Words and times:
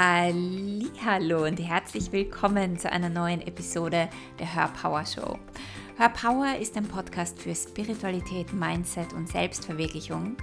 Hallo 0.00 1.44
und 1.44 1.58
herzlich 1.58 2.12
willkommen 2.12 2.78
zu 2.78 2.88
einer 2.92 3.08
neuen 3.08 3.40
Episode 3.40 4.08
der 4.38 4.54
Hör 4.54 4.68
Power 4.68 5.04
Show. 5.04 5.36
Hör 5.96 6.08
Power 6.10 6.56
ist 6.56 6.76
ein 6.76 6.86
Podcast 6.86 7.42
für 7.42 7.52
Spiritualität, 7.52 8.52
Mindset 8.52 9.12
und 9.12 9.28
Selbstverwirklichung, 9.28 10.36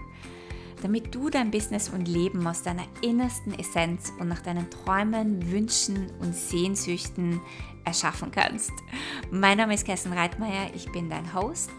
damit 0.81 1.15
du 1.15 1.29
dein 1.29 1.51
Business 1.51 1.87
und 1.87 2.09
Leben 2.09 2.45
aus 2.45 2.63
deiner 2.63 2.83
innersten 3.01 3.57
Essenz 3.57 4.11
und 4.19 4.27
nach 4.27 4.41
deinen 4.41 4.69
Träumen, 4.69 5.49
Wünschen 5.49 6.11
und 6.19 6.35
Sehnsüchten 6.35 7.39
erschaffen 7.85 8.31
kannst. 8.31 8.73
Mein 9.31 9.59
Name 9.59 9.75
ist 9.75 9.85
Kerstin 9.85 10.11
Reitmeier, 10.11 10.69
ich 10.75 10.91
bin 10.91 11.09
dein 11.09 11.33
Host 11.33 11.69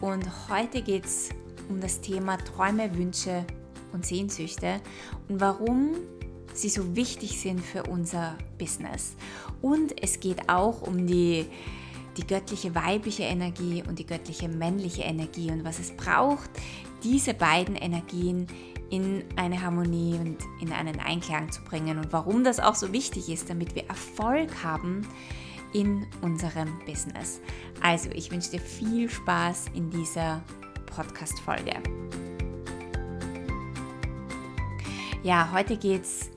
und 0.00 0.24
heute 0.48 0.80
geht 0.80 1.06
es 1.06 1.30
um 1.68 1.80
das 1.80 2.00
Thema 2.00 2.36
Träume, 2.36 2.96
Wünsche 2.96 3.44
und 3.92 4.06
Sehnsüchte 4.06 4.80
und 5.28 5.40
warum 5.40 5.96
sie 6.56 6.68
so 6.68 6.96
wichtig 6.96 7.40
sind 7.40 7.60
für 7.60 7.84
unser 7.84 8.36
Business. 8.58 9.16
Und 9.62 10.02
es 10.02 10.20
geht 10.20 10.48
auch 10.48 10.82
um 10.82 11.06
die, 11.06 11.46
die 12.16 12.26
göttliche 12.26 12.74
weibliche 12.74 13.24
Energie 13.24 13.82
und 13.86 13.98
die 13.98 14.06
göttliche 14.06 14.48
männliche 14.48 15.02
Energie 15.02 15.50
und 15.50 15.64
was 15.64 15.78
es 15.78 15.92
braucht, 15.96 16.50
diese 17.02 17.34
beiden 17.34 17.76
Energien 17.76 18.46
in 18.90 19.24
eine 19.36 19.60
Harmonie 19.62 20.14
und 20.14 20.38
in 20.60 20.72
einen 20.72 21.00
Einklang 21.00 21.50
zu 21.50 21.62
bringen 21.62 21.98
und 21.98 22.12
warum 22.12 22.44
das 22.44 22.60
auch 22.60 22.74
so 22.74 22.92
wichtig 22.92 23.28
ist, 23.28 23.50
damit 23.50 23.74
wir 23.74 23.84
Erfolg 23.88 24.62
haben 24.62 25.06
in 25.72 26.06
unserem 26.22 26.78
Business. 26.86 27.40
Also, 27.82 28.10
ich 28.10 28.30
wünsche 28.30 28.52
dir 28.52 28.60
viel 28.60 29.10
Spaß 29.10 29.66
in 29.74 29.90
dieser 29.90 30.42
Podcast-Folge. 30.86 31.74
Ja, 35.22 35.50
heute 35.52 35.76
geht 35.76 36.02
es 36.02 36.30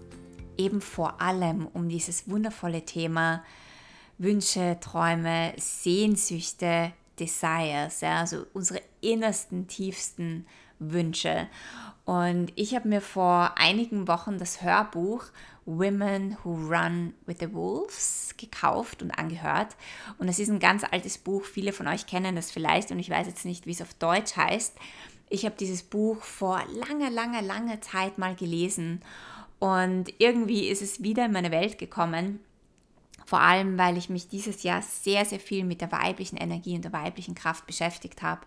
eben 0.59 0.81
vor 0.81 1.22
allem 1.22 1.66
um 1.68 1.90
dieses 1.90 2.30
wundervolle 2.30 2.86
Thema 2.86 3.44
Wünsche, 4.20 4.78
Träume, 4.81 5.53
Sehnsüchte, 5.58 6.92
Desires, 7.17 8.02
ja, 8.02 8.20
also 8.20 8.45
unsere 8.53 8.81
innersten, 9.02 9.67
tiefsten 9.67 10.45
Wünsche. 10.78 11.48
Und 12.06 12.52
ich 12.56 12.75
habe 12.75 12.88
mir 12.88 13.02
vor 13.02 13.53
einigen 13.58 14.08
Wochen 14.08 14.38
das 14.38 14.61
Hörbuch 14.61 15.25
Women 15.66 16.38
Who 16.44 16.56
Run 16.56 17.14
with 17.26 17.38
the 17.39 17.53
Wolves 17.53 18.33
gekauft 18.38 19.02
und 19.02 19.11
angehört. 19.11 19.76
Und 20.17 20.28
es 20.28 20.39
ist 20.39 20.50
ein 20.50 20.59
ganz 20.59 20.83
altes 20.83 21.17
Buch. 21.17 21.45
Viele 21.45 21.73
von 21.73 21.88
euch 21.88 22.08
kennen 22.08 22.36
das 22.36 22.52
vielleicht 22.52 22.92
und 22.92 23.00
ich 23.00 23.09
weiß 23.09 23.28
jetzt 23.28 23.45
nicht, 23.45 23.66
wie 23.66 23.72
es 23.72 23.81
auf 23.81 23.94
Deutsch 23.94 24.36
heißt. 24.36 24.76
Ich 25.30 25.45
habe 25.45 25.55
dieses 25.59 25.83
Buch 25.83 26.23
vor 26.23 26.61
langer, 26.73 27.11
langer, 27.11 27.44
langer 27.44 27.80
Zeit 27.81 28.17
mal 28.17 28.36
gelesen 28.36 29.02
und 29.59 30.13
irgendwie 30.17 30.67
ist 30.69 30.81
es 30.81 31.03
wieder 31.03 31.25
in 31.25 31.33
meine 31.33 31.52
Welt 31.52 31.77
gekommen. 31.77 32.39
Vor 33.25 33.41
allem, 33.41 33.77
weil 33.77 33.97
ich 33.97 34.09
mich 34.09 34.27
dieses 34.27 34.63
Jahr 34.63 34.81
sehr, 34.81 35.25
sehr 35.25 35.39
viel 35.39 35.63
mit 35.63 35.81
der 35.81 35.91
weiblichen 35.91 36.38
Energie 36.38 36.75
und 36.75 36.83
der 36.83 36.93
weiblichen 36.93 37.35
Kraft 37.35 37.67
beschäftigt 37.67 38.21
habe. 38.21 38.41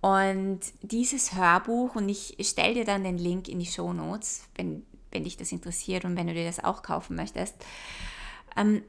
Und 0.00 0.60
dieses 0.80 1.34
Hörbuch, 1.34 1.96
und 1.96 2.08
ich 2.08 2.36
stelle 2.40 2.74
dir 2.74 2.84
dann 2.84 3.04
den 3.04 3.18
Link 3.18 3.48
in 3.48 3.58
die 3.58 3.66
Show 3.66 3.92
Notes, 3.92 4.44
wenn, 4.54 4.86
wenn 5.10 5.24
dich 5.24 5.36
das 5.36 5.52
interessiert 5.52 6.04
und 6.04 6.16
wenn 6.16 6.28
du 6.28 6.34
dir 6.34 6.46
das 6.46 6.62
auch 6.62 6.82
kaufen 6.82 7.16
möchtest. 7.16 7.56
Ähm, 8.56 8.82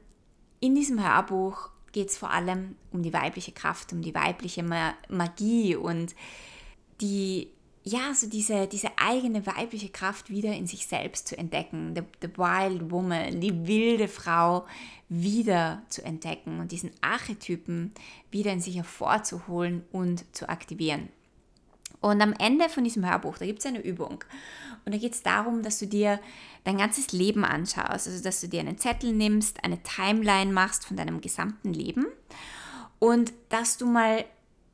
in 0.60 0.74
diesem 0.74 1.04
Hörbuch 1.04 1.70
geht 1.92 2.10
es 2.10 2.18
vor 2.18 2.30
allem 2.30 2.76
um 2.92 3.02
die 3.02 3.12
weibliche 3.12 3.52
Kraft, 3.52 3.92
um 3.92 4.02
die 4.02 4.14
weibliche 4.14 4.62
Magie 5.08 5.74
und 5.74 6.14
die 7.00 7.50
ja, 7.82 8.12
so 8.14 8.28
diese, 8.28 8.66
diese 8.66 8.90
eigene 8.98 9.46
weibliche 9.46 9.88
Kraft 9.88 10.28
wieder 10.28 10.52
in 10.52 10.66
sich 10.66 10.86
selbst 10.86 11.28
zu 11.28 11.38
entdecken, 11.38 11.94
the, 11.94 12.02
the 12.20 12.36
wild 12.36 12.90
woman, 12.90 13.40
die 13.40 13.66
wilde 13.66 14.06
Frau 14.06 14.66
wieder 15.08 15.82
zu 15.88 16.04
entdecken 16.04 16.60
und 16.60 16.72
diesen 16.72 16.90
Archetypen 17.00 17.92
wieder 18.30 18.52
in 18.52 18.60
sich 18.60 18.76
hervorzuholen 18.76 19.84
und 19.92 20.24
zu 20.36 20.48
aktivieren. 20.48 21.08
Und 22.00 22.20
am 22.22 22.34
Ende 22.38 22.68
von 22.68 22.84
diesem 22.84 23.08
Hörbuch, 23.08 23.38
da 23.38 23.46
gibt 23.46 23.60
es 23.60 23.66
eine 23.66 23.82
Übung. 23.82 24.24
Und 24.84 24.94
da 24.94 24.98
geht 24.98 25.12
es 25.12 25.22
darum, 25.22 25.62
dass 25.62 25.78
du 25.78 25.86
dir 25.86 26.18
dein 26.64 26.78
ganzes 26.78 27.12
Leben 27.12 27.44
anschaust. 27.44 28.08
Also, 28.08 28.22
dass 28.22 28.40
du 28.40 28.48
dir 28.48 28.60
einen 28.60 28.78
Zettel 28.78 29.12
nimmst, 29.12 29.62
eine 29.64 29.82
Timeline 29.82 30.52
machst 30.52 30.86
von 30.86 30.96
deinem 30.96 31.20
gesamten 31.20 31.74
Leben 31.74 32.06
und 32.98 33.32
dass 33.50 33.76
du 33.76 33.86
mal 33.86 34.24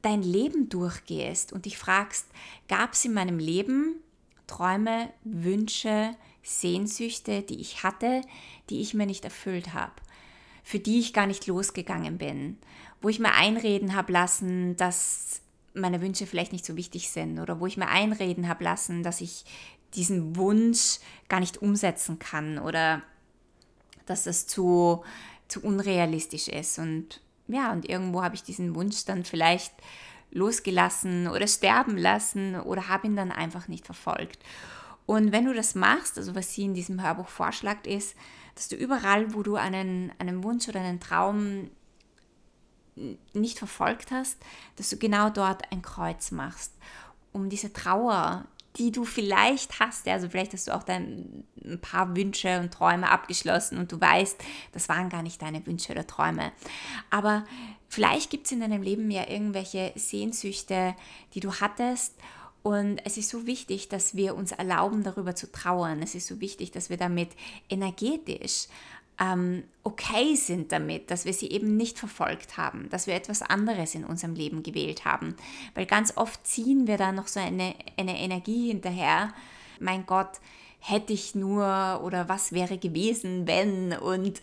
dein 0.03 0.23
Leben 0.23 0.69
durchgehst 0.69 1.53
und 1.53 1.65
dich 1.65 1.79
fragst, 1.79 2.27
gab 2.69 2.93
es 2.93 3.05
in 3.05 3.15
meinem 3.15 3.39
Leben 3.39 3.97
Träume, 4.47 5.11
Wünsche, 5.25 6.15
Sehnsüchte, 6.43 7.43
die 7.43 7.61
ich 7.61 7.83
hatte, 7.83 8.23
die 8.71 8.81
ich 8.81 8.95
mir 8.95 9.07
nicht 9.07 9.25
erfüllt 9.25 9.75
habe, 9.75 9.95
für 10.63 10.79
die 10.79 11.01
ich 11.01 11.13
gar 11.13 11.27
nicht 11.27 11.47
losgegangen 11.47 12.19
bin, 12.19 12.59
wo 13.03 13.09
ich 13.09 13.19
mir 13.19 13.33
einreden 13.33 13.95
habe 13.95 14.13
lassen, 14.13 14.77
dass 14.77 15.41
meine 15.75 16.01
Wünsche 16.01 16.27
vielleicht 16.27 16.53
nicht 16.53 16.65
so 16.65 16.77
wichtig 16.77 17.11
sind 17.11 17.39
oder 17.39 17.61
wo 17.61 17.67
ich 17.67 17.77
mir 17.77 17.89
einreden 17.89 18.49
habe 18.49 18.65
lassen, 18.65 19.03
dass 19.03 19.21
ich 19.21 19.45
diesen 19.95 20.37
Wunsch 20.37 20.99
gar 21.29 21.41
nicht 21.41 21.61
umsetzen 21.63 22.19
kann 22.19 22.59
oder 22.59 23.03
dass 24.07 24.25
das 24.25 24.47
zu, 24.47 25.03
zu 25.49 25.63
unrealistisch 25.63 26.49
ist 26.49 26.79
und 26.79 27.21
ja, 27.49 27.73
und 27.73 27.89
irgendwo 27.89 28.23
habe 28.23 28.35
ich 28.35 28.43
diesen 28.43 28.75
Wunsch 28.75 29.05
dann 29.05 29.25
vielleicht 29.25 29.73
losgelassen 30.31 31.29
oder 31.29 31.47
sterben 31.47 31.97
lassen 31.97 32.61
oder 32.61 32.89
habe 32.89 33.07
ihn 33.07 33.17
dann 33.17 33.33
einfach 33.33 33.69
nicht 33.69 33.87
verfolgt. 33.87 34.39
Und 35.07 35.31
wenn 35.31 35.45
du 35.45 35.55
das 35.55 35.75
machst, 35.75 36.19
also 36.19 36.35
was 36.35 36.53
sie 36.53 36.65
in 36.65 36.75
diesem 36.75 37.03
Hörbuch 37.03 37.29
vorschlägt, 37.29 37.87
ist, 37.87 38.17
dass 38.57 38.69
du 38.69 38.77
überall, 38.77 39.35
wo 39.35 39.43
du 39.43 39.57
einen, 39.57 40.13
einen 40.19 40.43
Wunsch 40.43 40.69
oder 40.69 40.81
einen 40.81 41.01
Traum 41.01 41.71
nicht 43.35 43.59
verfolgt 43.59 44.11
hast, 44.11 44.39
dass 44.77 44.91
du 44.91 44.97
genau 44.97 45.31
dort 45.31 45.71
ein 45.71 45.83
Kreuz 45.83 46.31
machst, 46.31 46.73
um 47.33 47.49
diese 47.49 47.73
Trauer, 47.73 48.47
die 48.77 48.93
du 48.93 49.05
vielleicht 49.05 49.81
hast. 49.81 50.07
Also 50.09 50.29
vielleicht 50.29 50.53
hast 50.53 50.69
du 50.69 50.75
auch 50.75 50.83
dein, 50.83 51.45
ein 51.65 51.81
paar 51.81 52.15
Wünsche 52.17 52.61
und 52.61 52.73
Träume 52.73 53.11
abgeschlossen 53.11 53.79
und 53.79 53.91
du 53.93 54.01
weißt, 54.01 54.37
das 54.73 54.89
waren 54.89 55.09
gar 55.09 55.23
nicht 55.23 55.41
deine 55.41 55.67
Wünsche 55.67 55.93
oder 55.93 56.07
Träume. 56.07 56.53
Aber 57.11 57.45
vielleicht 57.89 58.31
gibt 58.31 58.47
es 58.47 58.53
in 58.53 58.61
deinem 58.61 58.83
Leben 58.83 59.11
ja 59.11 59.29
irgendwelche 59.29 59.93
Sehnsüchte, 59.97 60.95
die 61.35 61.41
du 61.41 61.55
hattest. 61.55 62.15
Und 62.63 63.01
es 63.05 63.17
ist 63.17 63.29
so 63.29 63.47
wichtig, 63.47 63.89
dass 63.89 64.17
wir 64.17 64.35
uns 64.35 64.51
erlauben, 64.51 65.05
darüber 65.05 65.37
zu 65.37 65.51
trauern. 65.51 66.03
Es 66.03 66.17
ist 66.17 66.27
so 66.27 66.41
wichtig, 66.41 66.73
dass 66.73 66.91
wir 66.91 66.97
damit 66.97 67.31
energetisch 67.69 68.67
ähm, 69.19 69.65
okay 69.83 70.35
sind 70.35 70.73
damit, 70.73 71.11
dass 71.11 71.25
wir 71.25 71.33
sie 71.33 71.51
eben 71.51 71.77
nicht 71.77 71.99
verfolgt 71.99 72.57
haben, 72.57 72.89
dass 72.91 73.07
wir 73.07 73.15
etwas 73.15 73.43
anderes 73.43 73.95
in 73.95 74.05
unserem 74.05 74.35
Leben 74.35 74.63
gewählt 74.63 75.05
haben. 75.05 75.37
Weil 75.75 75.87
ganz 75.87 76.17
oft 76.17 76.47
ziehen 76.47 76.87
wir 76.87 76.99
da 76.99 77.13
noch 77.13 77.29
so 77.29 77.41
eine, 77.41 77.75
eine 77.97 78.19
Energie 78.19 78.69
hinterher. 78.69 79.33
Mein 79.81 80.07
Gott, 80.07 80.41
hätte 80.81 81.13
ich 81.13 81.35
nur 81.35 82.01
oder 82.05 82.29
was 82.29 82.53
wäre 82.53 82.79
gewesen, 82.79 83.47
wenn 83.47 83.93
und 83.93 84.41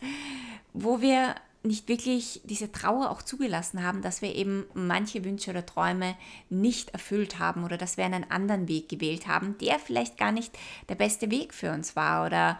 wo 0.73 1.01
wir 1.01 1.35
nicht 1.65 1.87
wirklich 1.87 2.41
diese 2.43 2.71
Trauer 2.73 3.09
auch 3.09 3.21
zugelassen 3.21 3.83
haben, 3.83 4.01
dass 4.01 4.21
wir 4.21 4.35
eben 4.35 4.65
manche 4.73 5.23
Wünsche 5.23 5.51
oder 5.51 5.65
Träume 5.65 6.15
nicht 6.49 6.89
erfüllt 6.89 7.39
haben 7.39 7.63
oder 7.63 7.77
dass 7.77 7.95
wir 7.95 8.03
einen 8.03 8.29
anderen 8.29 8.67
Weg 8.67 8.89
gewählt 8.89 9.27
haben, 9.27 9.57
der 9.59 9.79
vielleicht 9.79 10.17
gar 10.17 10.33
nicht 10.33 10.51
der 10.89 10.95
beste 10.95 11.31
Weg 11.31 11.53
für 11.53 11.71
uns 11.71 11.95
war 11.95 12.25
oder 12.25 12.59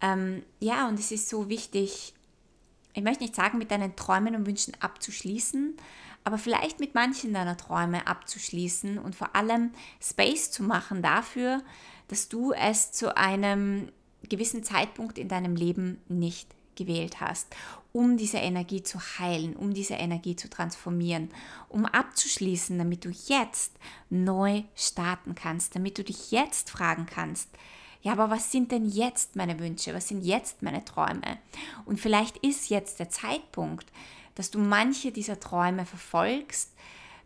ähm, 0.00 0.42
ja, 0.60 0.88
und 0.88 0.98
es 0.98 1.10
ist 1.10 1.28
so 1.28 1.48
wichtig, 1.48 2.14
ich 2.94 3.02
möchte 3.02 3.22
nicht 3.24 3.34
sagen, 3.34 3.58
mit 3.58 3.70
deinen 3.70 3.96
Träumen 3.96 4.34
und 4.34 4.46
Wünschen 4.46 4.74
abzuschließen, 4.80 5.76
aber 6.24 6.38
vielleicht 6.38 6.80
mit 6.80 6.94
manchen 6.94 7.32
deiner 7.32 7.56
Träume 7.56 8.06
abzuschließen 8.06 8.98
und 8.98 9.14
vor 9.14 9.36
allem 9.36 9.70
Space 10.00 10.50
zu 10.50 10.62
machen 10.62 11.02
dafür, 11.02 11.62
dass 12.08 12.28
du 12.28 12.52
es 12.52 12.92
zu 12.92 13.16
einem 13.16 13.90
gewissen 14.28 14.64
Zeitpunkt 14.64 15.18
in 15.18 15.28
deinem 15.28 15.54
Leben 15.56 16.00
nicht 16.08 16.54
gewählt 16.74 17.20
hast, 17.20 17.54
um 17.92 18.16
diese 18.16 18.38
Energie 18.38 18.82
zu 18.82 18.98
heilen, 19.18 19.56
um 19.56 19.72
diese 19.72 19.94
Energie 19.94 20.36
zu 20.36 20.50
transformieren, 20.50 21.30
um 21.68 21.86
abzuschließen, 21.86 22.76
damit 22.76 23.04
du 23.04 23.10
jetzt 23.10 23.72
neu 24.10 24.62
starten 24.74 25.34
kannst, 25.34 25.74
damit 25.74 25.98
du 25.98 26.04
dich 26.04 26.30
jetzt 26.30 26.70
fragen 26.70 27.06
kannst, 27.06 27.48
ja, 28.02 28.12
aber 28.12 28.30
was 28.30 28.52
sind 28.52 28.72
denn 28.72 28.86
jetzt 28.86 29.36
meine 29.36 29.58
Wünsche? 29.58 29.94
Was 29.94 30.08
sind 30.08 30.22
jetzt 30.22 30.62
meine 30.62 30.84
Träume? 30.84 31.38
Und 31.84 32.00
vielleicht 32.00 32.36
ist 32.38 32.68
jetzt 32.68 33.00
der 33.00 33.10
Zeitpunkt, 33.10 33.86
dass 34.34 34.50
du 34.50 34.58
manche 34.58 35.12
dieser 35.12 35.40
Träume 35.40 35.86
verfolgst, 35.86 36.72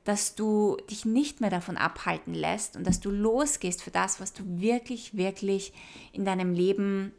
dass 0.04 0.34
du 0.34 0.76
dich 0.88 1.04
nicht 1.04 1.40
mehr 1.40 1.50
davon 1.50 1.76
abhalten 1.76 2.34
lässt 2.34 2.76
und 2.76 2.86
dass 2.86 3.00
du 3.00 3.10
losgehst 3.10 3.82
für 3.82 3.90
das, 3.90 4.20
was 4.20 4.32
du 4.32 4.42
wirklich, 4.46 5.16
wirklich 5.16 5.72
in 6.12 6.24
deinem 6.24 6.54
Leben 6.54 7.12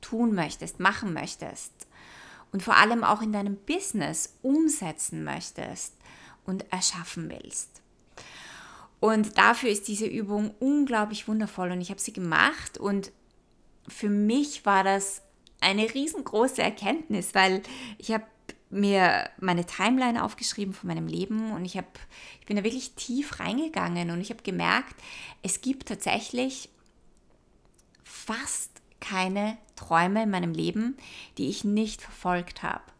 tun 0.00 0.34
möchtest, 0.34 0.78
machen 0.78 1.12
möchtest 1.12 1.72
und 2.52 2.62
vor 2.62 2.76
allem 2.76 3.02
auch 3.02 3.20
in 3.20 3.32
deinem 3.32 3.56
Business 3.56 4.38
umsetzen 4.42 5.24
möchtest 5.24 5.94
und 6.44 6.70
erschaffen 6.72 7.28
willst. 7.28 7.82
Und 9.04 9.36
dafür 9.36 9.68
ist 9.68 9.86
diese 9.86 10.06
Übung 10.06 10.54
unglaublich 10.60 11.28
wundervoll 11.28 11.70
und 11.72 11.82
ich 11.82 11.90
habe 11.90 12.00
sie 12.00 12.14
gemacht 12.14 12.78
und 12.78 13.12
für 13.86 14.08
mich 14.08 14.64
war 14.64 14.82
das 14.82 15.20
eine 15.60 15.92
riesengroße 15.92 16.62
Erkenntnis, 16.62 17.34
weil 17.34 17.62
ich 17.98 18.12
habe 18.12 18.24
mir 18.70 19.28
meine 19.38 19.66
Timeline 19.66 20.24
aufgeschrieben 20.24 20.72
von 20.72 20.88
meinem 20.88 21.06
Leben 21.06 21.52
und 21.52 21.66
ich, 21.66 21.76
hab, 21.76 21.98
ich 22.40 22.46
bin 22.46 22.56
da 22.56 22.64
wirklich 22.64 22.94
tief 22.94 23.40
reingegangen 23.40 24.10
und 24.10 24.22
ich 24.22 24.30
habe 24.30 24.42
gemerkt, 24.42 24.94
es 25.42 25.60
gibt 25.60 25.88
tatsächlich 25.88 26.70
fast 28.04 28.70
keine 29.00 29.58
Träume 29.76 30.22
in 30.22 30.30
meinem 30.30 30.54
Leben, 30.54 30.96
die 31.36 31.50
ich 31.50 31.62
nicht 31.62 32.00
verfolgt 32.00 32.62
habe. 32.62 32.93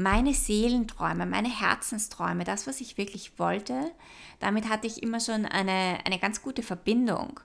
Meine 0.00 0.32
Seelenträume, 0.32 1.26
meine 1.26 1.50
Herzensträume, 1.50 2.44
das, 2.44 2.66
was 2.66 2.80
ich 2.80 2.96
wirklich 2.96 3.38
wollte, 3.38 3.90
damit 4.38 4.66
hatte 4.70 4.86
ich 4.86 5.02
immer 5.02 5.20
schon 5.20 5.44
eine, 5.44 5.98
eine 6.06 6.18
ganz 6.18 6.40
gute 6.40 6.62
Verbindung. 6.62 7.38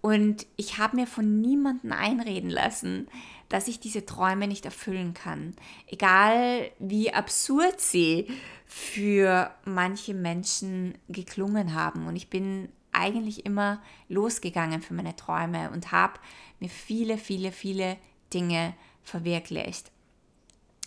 Und 0.00 0.46
ich 0.56 0.78
habe 0.78 0.96
mir 0.96 1.06
von 1.06 1.42
niemandem 1.42 1.92
einreden 1.92 2.48
lassen, 2.48 3.06
dass 3.50 3.68
ich 3.68 3.80
diese 3.80 4.06
Träume 4.06 4.48
nicht 4.48 4.64
erfüllen 4.64 5.12
kann. 5.12 5.54
Egal 5.88 6.70
wie 6.78 7.12
absurd 7.12 7.82
sie 7.82 8.28
für 8.64 9.50
manche 9.66 10.14
Menschen 10.14 10.96
geklungen 11.10 11.74
haben. 11.74 12.06
Und 12.06 12.16
ich 12.16 12.30
bin 12.30 12.70
eigentlich 12.92 13.44
immer 13.44 13.82
losgegangen 14.08 14.80
für 14.80 14.94
meine 14.94 15.16
Träume 15.16 15.70
und 15.70 15.92
habe 15.92 16.18
mir 16.60 16.70
viele, 16.70 17.18
viele, 17.18 17.52
viele 17.52 17.98
Dinge 18.32 18.72
verwirklicht. 19.02 19.90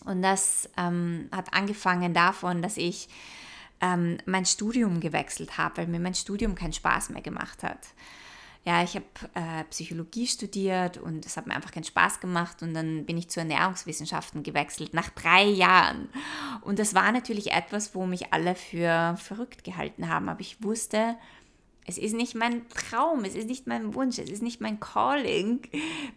Und 0.05 0.21
das 0.21 0.69
ähm, 0.77 1.29
hat 1.31 1.53
angefangen 1.53 2.13
davon, 2.13 2.61
dass 2.61 2.77
ich 2.77 3.09
ähm, 3.81 4.17
mein 4.25 4.45
Studium 4.45 4.99
gewechselt 4.99 5.57
habe, 5.57 5.77
weil 5.77 5.87
mir 5.87 5.99
mein 5.99 6.15
Studium 6.15 6.55
keinen 6.55 6.73
Spaß 6.73 7.09
mehr 7.09 7.21
gemacht 7.21 7.63
hat 7.63 7.79
ja, 8.65 8.81
ich 8.81 8.95
habe 8.95 9.05
äh, 9.33 9.65
Psychologie 9.65 10.25
studiert 10.25 10.97
und 10.97 11.25
es 11.25 11.35
hat 11.35 11.47
mir 11.47 11.53
einfach 11.53 11.71
keinen 11.71 11.83
Spaß 11.83 12.21
gemacht 12.21 12.61
und 12.61 12.73
dann 12.73 13.05
bin 13.05 13.17
ich 13.17 13.29
zu 13.29 13.41
Ernährungswissenschaften 13.41 14.41
gewechselt 14.41 14.93
nach 14.93 15.09
drei 15.09 15.43
Jahren. 15.43 16.07
Und 16.61 16.79
das 16.79 16.95
war 16.95 17.11
natürlich 17.11 17.51
etwas, 17.51 17.93
wo 17.93 18.05
mich 18.05 18.31
alle 18.31 18.55
für 18.55 19.17
verrückt 19.17 19.65
gehalten 19.65 20.07
haben, 20.07 20.29
aber 20.29 20.39
ich 20.39 20.63
wusste, 20.63 21.17
es 21.85 21.97
ist 21.97 22.13
nicht 22.13 22.35
mein 22.35 22.67
Traum, 22.69 23.25
es 23.25 23.35
ist 23.35 23.47
nicht 23.47 23.67
mein 23.67 23.93
Wunsch, 23.93 24.17
es 24.17 24.29
ist 24.29 24.41
nicht 24.41 24.61
mein 24.61 24.79
Calling, 24.79 25.61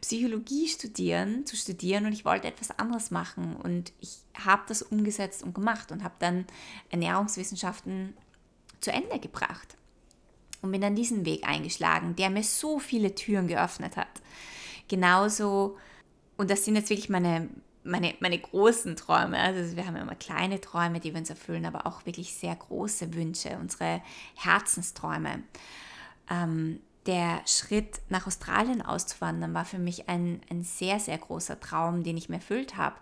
Psychologie 0.01 0.69
studieren, 0.69 1.45
zu 1.45 1.57
studieren 1.57 2.07
und 2.07 2.13
ich 2.13 2.25
wollte 2.25 2.47
etwas 2.47 2.79
anderes 2.79 3.11
machen 3.11 3.57
und 3.57 3.93
ich 4.01 4.19
habe 4.35 4.63
das 4.69 4.83
umgesetzt 4.83 5.43
und 5.43 5.55
gemacht 5.55 5.91
und 5.91 6.05
habe 6.05 6.15
dann 6.19 6.47
Ernährungswissenschaften 6.91 8.15
zu 8.81 8.93
Ende 8.93 9.19
gebracht 9.19 9.77
und 10.63 10.71
bin 10.71 10.81
dann 10.81 10.95
diesen 10.95 11.25
Weg 11.25 11.47
eingeschlagen, 11.49 12.15
der 12.17 12.31
mir 12.31 12.45
so 12.45 12.79
viele 12.79 13.15
Türen 13.15 13.49
geöffnet 13.49 13.97
hat. 13.97 14.23
Genauso, 14.89 15.77
und 16.37 16.51
das 16.51 16.65
sind 16.65 16.77
jetzt 16.77 16.91
wirklich 16.91 17.09
meine, 17.09 17.49
meine, 17.87 18.15
meine 18.21 18.39
großen 18.39 18.97
Träume. 18.97 19.39
Also 19.39 19.77
wir 19.77 19.87
haben 19.87 19.97
immer 19.97 20.15
kleine 20.15 20.61
Träume, 20.61 21.01
die 21.01 21.13
wir 21.13 21.21
uns 21.21 21.31
erfüllen, 21.31 21.65
aber 21.65 21.87
auch 21.87 22.05
wirklich 22.07 22.35
sehr 22.35 22.55
große 22.55 23.15
Wünsche, 23.15 23.57
unsere 23.61 24.03
Herzensträume. 24.35 25.43
Ähm, 26.31 26.81
der 27.07 27.41
Schritt 27.47 28.01
nach 28.09 28.27
Australien 28.27 28.83
auszuwandern 28.83 29.55
war 29.55 29.65
für 29.65 29.79
mich 29.79 30.09
ein, 30.09 30.41
ein 30.51 30.65
sehr, 30.65 30.99
sehr 30.99 31.19
großer 31.19 31.61
Traum, 31.61 32.03
den 32.03 32.17
ich 32.17 32.29
mir 32.29 32.37
erfüllt 32.37 32.77
habe. 32.77 32.97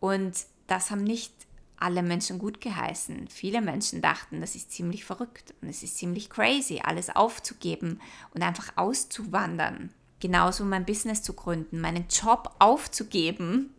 Und 0.00 0.44
das 0.66 0.90
haben 0.90 1.02
nicht 1.02 1.32
alle 1.80 2.02
Menschen 2.02 2.38
gut 2.38 2.60
geheißen. 2.60 3.28
Viele 3.28 3.60
Menschen 3.60 4.02
dachten, 4.02 4.40
das 4.40 4.54
ist 4.54 4.72
ziemlich 4.72 5.04
verrückt 5.04 5.54
und 5.62 5.68
es 5.68 5.82
ist 5.82 5.96
ziemlich 5.96 6.28
crazy, 6.28 6.80
alles 6.84 7.14
aufzugeben 7.14 8.00
und 8.34 8.42
einfach 8.42 8.72
auszuwandern. 8.76 9.90
Genauso 10.20 10.64
mein 10.64 10.84
Business 10.84 11.22
zu 11.22 11.32
gründen, 11.32 11.80
meinen 11.80 12.06
Job 12.08 12.54
aufzugeben 12.58 13.74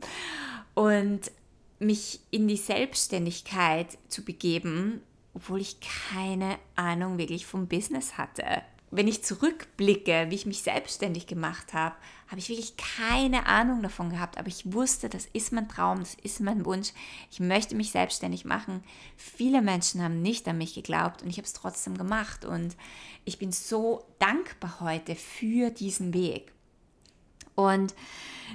und 0.73 1.31
mich 1.79 2.21
in 2.31 2.47
die 2.47 2.57
Selbstständigkeit 2.57 3.97
zu 4.07 4.23
begeben, 4.23 5.01
obwohl 5.33 5.61
ich 5.61 5.77
keine 5.79 6.57
Ahnung 6.75 7.17
wirklich 7.17 7.45
vom 7.45 7.67
Business 7.67 8.17
hatte 8.17 8.63
wenn 8.91 9.07
ich 9.07 9.23
zurückblicke, 9.23 10.27
wie 10.29 10.35
ich 10.35 10.45
mich 10.45 10.61
selbstständig 10.61 11.27
gemacht 11.27 11.73
habe, 11.73 11.95
habe 12.27 12.39
ich 12.39 12.49
wirklich 12.49 12.75
keine 12.77 13.45
Ahnung 13.45 13.81
davon 13.81 14.09
gehabt, 14.09 14.37
aber 14.37 14.47
ich 14.47 14.73
wusste, 14.73 15.09
das 15.09 15.25
ist 15.33 15.51
mein 15.51 15.67
Traum, 15.67 15.99
das 15.99 16.15
ist 16.15 16.39
mein 16.39 16.65
Wunsch. 16.65 16.93
Ich 17.31 17.39
möchte 17.39 17.75
mich 17.75 17.91
selbstständig 17.91 18.45
machen. 18.45 18.83
Viele 19.17 19.61
Menschen 19.61 20.03
haben 20.03 20.21
nicht 20.21 20.47
an 20.47 20.57
mich 20.57 20.73
geglaubt 20.73 21.21
und 21.21 21.29
ich 21.29 21.37
habe 21.37 21.45
es 21.45 21.53
trotzdem 21.53 21.97
gemacht 21.97 22.45
und 22.45 22.75
ich 23.25 23.37
bin 23.37 23.51
so 23.51 24.05
dankbar 24.19 24.79
heute 24.79 25.15
für 25.15 25.69
diesen 25.69 26.13
Weg. 26.13 26.51
Und 27.55 27.93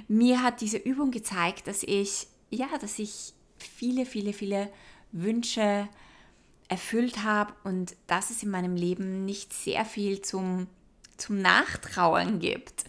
mir 0.07 0.41
hat 0.41 0.61
diese 0.61 0.77
Übung 0.77 1.11
gezeigt, 1.11 1.67
dass 1.67 1.83
ich 1.83 2.27
ja, 2.49 2.67
dass 2.79 2.99
ich 2.99 3.33
viele, 3.57 4.05
viele, 4.05 4.33
viele 4.33 4.71
Wünsche 5.11 5.87
erfüllt 6.67 7.23
habe. 7.23 7.53
Und 7.63 7.95
dass 8.07 8.29
es 8.29 8.43
in 8.43 8.49
meinem 8.49 8.75
Leben 8.75 9.25
nicht 9.25 9.53
sehr 9.53 9.85
viel 9.85 10.21
zum, 10.21 10.67
zum 11.17 11.41
Nachtrauern 11.41 12.39
gibt. 12.39 12.85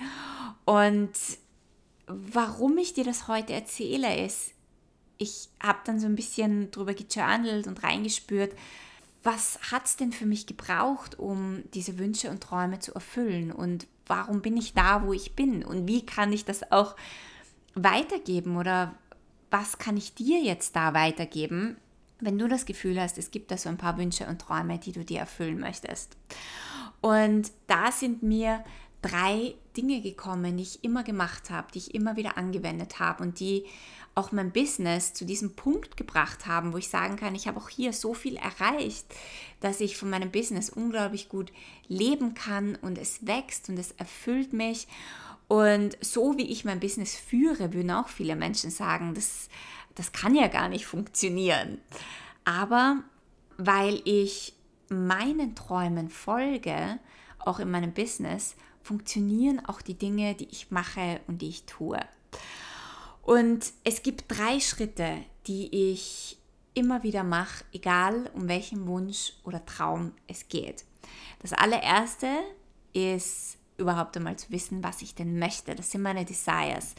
Und 0.64 1.12
warum 2.06 2.78
ich 2.78 2.94
dir 2.94 3.05
das 3.05 3.28
heute 3.28 3.52
erzähle, 3.52 4.25
ist, 4.25 4.52
ich 5.19 5.49
habe 5.62 5.78
dann 5.84 5.99
so 5.99 6.06
ein 6.06 6.17
bisschen 6.17 6.70
drüber 6.70 6.94
gejournalt 6.94 7.67
und 7.67 7.82
reingespürt, 7.82 8.55
was 9.23 9.58
hat 9.73 9.87
es 9.87 9.96
denn 9.96 10.12
für 10.12 10.26
mich 10.26 10.46
gebraucht, 10.46 11.19
um 11.19 11.64
diese 11.75 11.99
Wünsche 11.99 12.31
und 12.31 12.43
Träume 12.43 12.78
zu 12.78 12.94
erfüllen? 12.94 13.50
Und 13.50 13.87
warum 14.06 14.40
bin 14.40 14.56
ich 14.56 14.75
da, 14.75 15.05
wo 15.05 15.12
ich 15.12 15.34
bin? 15.34 15.64
Und 15.64 15.88
wie 15.88 16.06
kann 16.06 16.32
ich 16.32 16.44
das 16.44 16.70
auch 16.70 16.94
weitergeben? 17.75 18.56
Oder 18.56 18.94
was 19.50 19.78
kann 19.78 19.96
ich 19.96 20.14
dir 20.14 20.40
jetzt 20.40 20.76
da 20.76 20.94
weitergeben, 20.94 21.76
wenn 22.20 22.38
du 22.38 22.48
das 22.48 22.66
Gefühl 22.66 23.00
hast, 23.00 23.18
es 23.18 23.30
gibt 23.30 23.50
da 23.50 23.56
so 23.56 23.68
ein 23.68 23.76
paar 23.76 23.98
Wünsche 23.98 24.26
und 24.26 24.40
Träume, 24.40 24.78
die 24.78 24.92
du 24.92 25.04
dir 25.04 25.20
erfüllen 25.20 25.58
möchtest. 25.58 26.16
Und 27.00 27.50
da 27.66 27.92
sind 27.92 28.22
mir 28.22 28.64
drei 29.02 29.54
Dinge 29.76 30.00
gekommen, 30.00 30.56
die 30.56 30.62
ich 30.62 30.82
immer 30.82 31.04
gemacht 31.04 31.50
habe, 31.50 31.68
die 31.72 31.78
ich 31.78 31.94
immer 31.94 32.16
wieder 32.16 32.38
angewendet 32.38 32.98
habe 32.98 33.22
und 33.22 33.40
die 33.40 33.64
auch 34.14 34.32
mein 34.32 34.50
Business 34.50 35.12
zu 35.12 35.26
diesem 35.26 35.54
Punkt 35.54 35.98
gebracht 35.98 36.46
haben, 36.46 36.72
wo 36.72 36.78
ich 36.78 36.88
sagen 36.88 37.16
kann, 37.16 37.34
ich 37.34 37.46
habe 37.46 37.60
auch 37.60 37.68
hier 37.68 37.92
so 37.92 38.14
viel 38.14 38.36
erreicht, 38.36 39.04
dass 39.60 39.80
ich 39.80 39.98
von 39.98 40.08
meinem 40.08 40.30
Business 40.30 40.70
unglaublich 40.70 41.28
gut 41.28 41.52
leben 41.86 42.32
kann 42.32 42.76
und 42.76 42.96
es 42.96 43.26
wächst 43.26 43.68
und 43.68 43.78
es 43.78 43.92
erfüllt 43.92 44.54
mich. 44.54 44.88
Und 45.48 45.98
so 46.00 46.38
wie 46.38 46.50
ich 46.50 46.64
mein 46.64 46.80
Business 46.80 47.14
führe, 47.14 47.74
würden 47.74 47.90
auch 47.90 48.08
viele 48.08 48.36
Menschen 48.36 48.70
sagen, 48.70 49.14
das 49.14 49.49
das 49.97 50.12
kann 50.12 50.35
ja 50.35 50.47
gar 50.47 50.69
nicht 50.69 50.87
funktionieren. 50.87 51.79
Aber 52.45 53.03
weil 53.59 54.00
ich 54.05 54.55
meinen 54.88 55.57
Träumen 55.57 56.09
folge, 56.09 56.99
auch 57.41 57.59
in 57.59 57.71
meinem 57.71 57.93
Business, 57.93 58.55
funktionieren 58.83 59.65
auch 59.67 59.83
die 59.83 59.99
Dinge, 59.99 60.35
die 60.35 60.49
ich 60.49 60.71
mache 60.71 61.21
und 61.26 61.43
die 61.43 61.49
ich 61.49 61.65
tue. 61.65 61.99
Und 63.23 63.73
es 63.83 64.03
gibt 64.03 64.25
drei 64.29 64.61
Schritte, 64.61 65.17
die 65.49 65.93
ich 65.93 66.38
immer 66.75 67.03
wieder 67.03 67.25
mache, 67.25 67.65
egal 67.73 68.31
um 68.35 68.49
welchen 68.49 68.87
Wunsch 68.87 69.33
oder 69.43 69.65
Traum 69.67 70.12
es 70.29 70.47
geht. 70.49 70.85
Das 71.41 71.53
allererste 71.53 72.29
ist 72.93 73.59
überhaupt 73.79 74.17
einmal 74.17 74.37
zu 74.37 74.50
wissen, 74.50 74.85
was 74.85 75.03
ich 75.03 75.15
denn 75.15 75.38
möchte. 75.38 75.75
Das 75.75 75.91
sind 75.91 76.03
meine 76.03 76.25
Desires. 76.25 76.95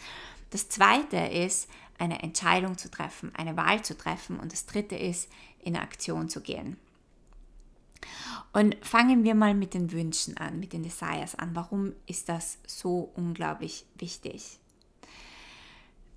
Das 0.50 0.70
zweite 0.70 1.18
ist, 1.18 1.70
eine 1.98 2.22
Entscheidung 2.22 2.78
zu 2.78 2.90
treffen, 2.90 3.34
eine 3.36 3.58
Wahl 3.58 3.84
zu 3.84 3.98
treffen. 3.98 4.40
Und 4.40 4.52
das 4.52 4.66
dritte 4.66 4.96
ist, 4.96 5.30
in 5.60 5.76
Aktion 5.76 6.30
zu 6.30 6.42
gehen. 6.42 6.78
Und 8.54 8.76
fangen 8.86 9.24
wir 9.24 9.36
mal 9.36 9.54
mit 9.54 9.74
den 9.74 9.92
Wünschen 9.92 10.38
an, 10.38 10.60
mit 10.60 10.74
den 10.74 10.84
Desires 10.84 11.36
an. 11.36 11.56
Warum 11.56 11.94
ist 12.06 12.30
das 12.30 12.58
so 12.66 13.12
unglaublich 13.16 13.86
wichtig? 13.96 14.60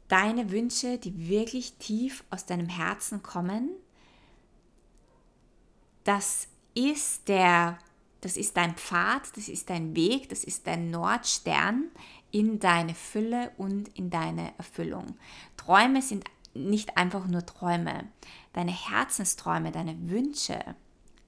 Deine 0.08 0.50
Wünsche, 0.50 0.98
die 0.98 1.28
wirklich 1.28 1.74
tief 1.74 2.24
aus 2.30 2.46
deinem 2.46 2.68
Herzen 2.68 3.22
kommen, 3.22 3.70
das 6.04 6.48
ist 6.74 7.28
der, 7.28 7.78
das 8.20 8.36
ist 8.36 8.56
dein 8.56 8.74
Pfad, 8.74 9.36
das 9.36 9.48
ist 9.48 9.70
dein 9.70 9.94
Weg, 9.94 10.28
das 10.28 10.44
ist 10.44 10.66
dein 10.66 10.90
Nordstern, 10.90 11.90
in 12.32 12.58
deine 12.58 12.94
Fülle 12.94 13.50
und 13.56 13.88
in 13.96 14.10
deine 14.10 14.52
Erfüllung. 14.58 15.16
Träume 15.56 16.02
sind 16.02 16.24
nicht 16.54 16.96
einfach 16.96 17.26
nur 17.26 17.46
Träume. 17.46 18.08
Deine 18.52 18.72
Herzensträume, 18.72 19.70
deine 19.70 20.10
Wünsche, 20.10 20.58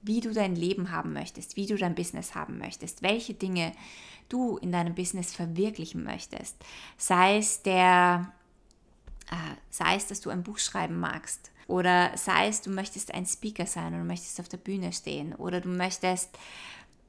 wie 0.01 0.19
du 0.19 0.33
dein 0.33 0.55
Leben 0.55 0.91
haben 0.91 1.13
möchtest, 1.13 1.55
wie 1.55 1.65
du 1.65 1.77
dein 1.77 1.95
Business 1.95 2.35
haben 2.35 2.57
möchtest, 2.57 3.01
welche 3.01 3.33
Dinge 3.33 3.71
du 4.29 4.57
in 4.57 4.71
deinem 4.71 4.95
Business 4.95 5.33
verwirklichen 5.33 6.03
möchtest. 6.03 6.57
Sei 6.97 7.37
es 7.37 7.61
der, 7.63 8.33
äh, 9.31 9.55
sei 9.69 9.95
es, 9.95 10.07
dass 10.07 10.21
du 10.21 10.29
ein 10.29 10.43
Buch 10.43 10.59
schreiben 10.59 10.99
magst. 10.99 11.51
Oder 11.67 12.11
sei 12.17 12.49
es, 12.49 12.61
du 12.61 12.69
möchtest 12.69 13.13
ein 13.13 13.25
Speaker 13.25 13.65
sein 13.65 13.93
du 13.93 14.03
möchtest 14.03 14.39
auf 14.41 14.49
der 14.49 14.57
Bühne 14.57 14.91
stehen. 14.91 15.33
Oder 15.33 15.61
du 15.61 15.69
möchtest 15.69 16.37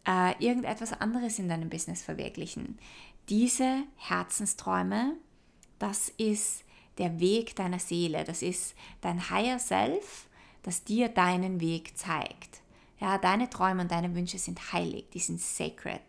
äh, 0.07 0.33
irgendetwas 0.39 0.93
anderes 0.93 1.39
in 1.39 1.49
deinem 1.49 1.69
Business 1.69 2.03
verwirklichen. 2.03 2.79
Diese 3.29 3.85
Herzensträume, 3.97 5.17
das 5.79 6.11
ist 6.11 6.65
der 6.99 7.21
Weg 7.21 7.57
deiner 7.57 7.79
Seele, 7.79 8.25
das 8.25 8.43
ist 8.43 8.75
dein 9.01 9.31
Higher 9.31 9.59
Self, 9.59 10.29
das 10.63 10.85
dir 10.85 11.09
deinen 11.09 11.61
Weg 11.61 11.97
zeigt. 11.97 12.61
Ja, 13.01 13.19
deine 13.19 13.51
Träume 13.51 13.83
und 13.83 13.91
deine 13.91 14.15
Wünsche 14.15 14.39
sind 14.39 14.73
heilig, 14.73 15.07
die 15.13 15.19
sind 15.19 15.41
sacred, 15.41 16.03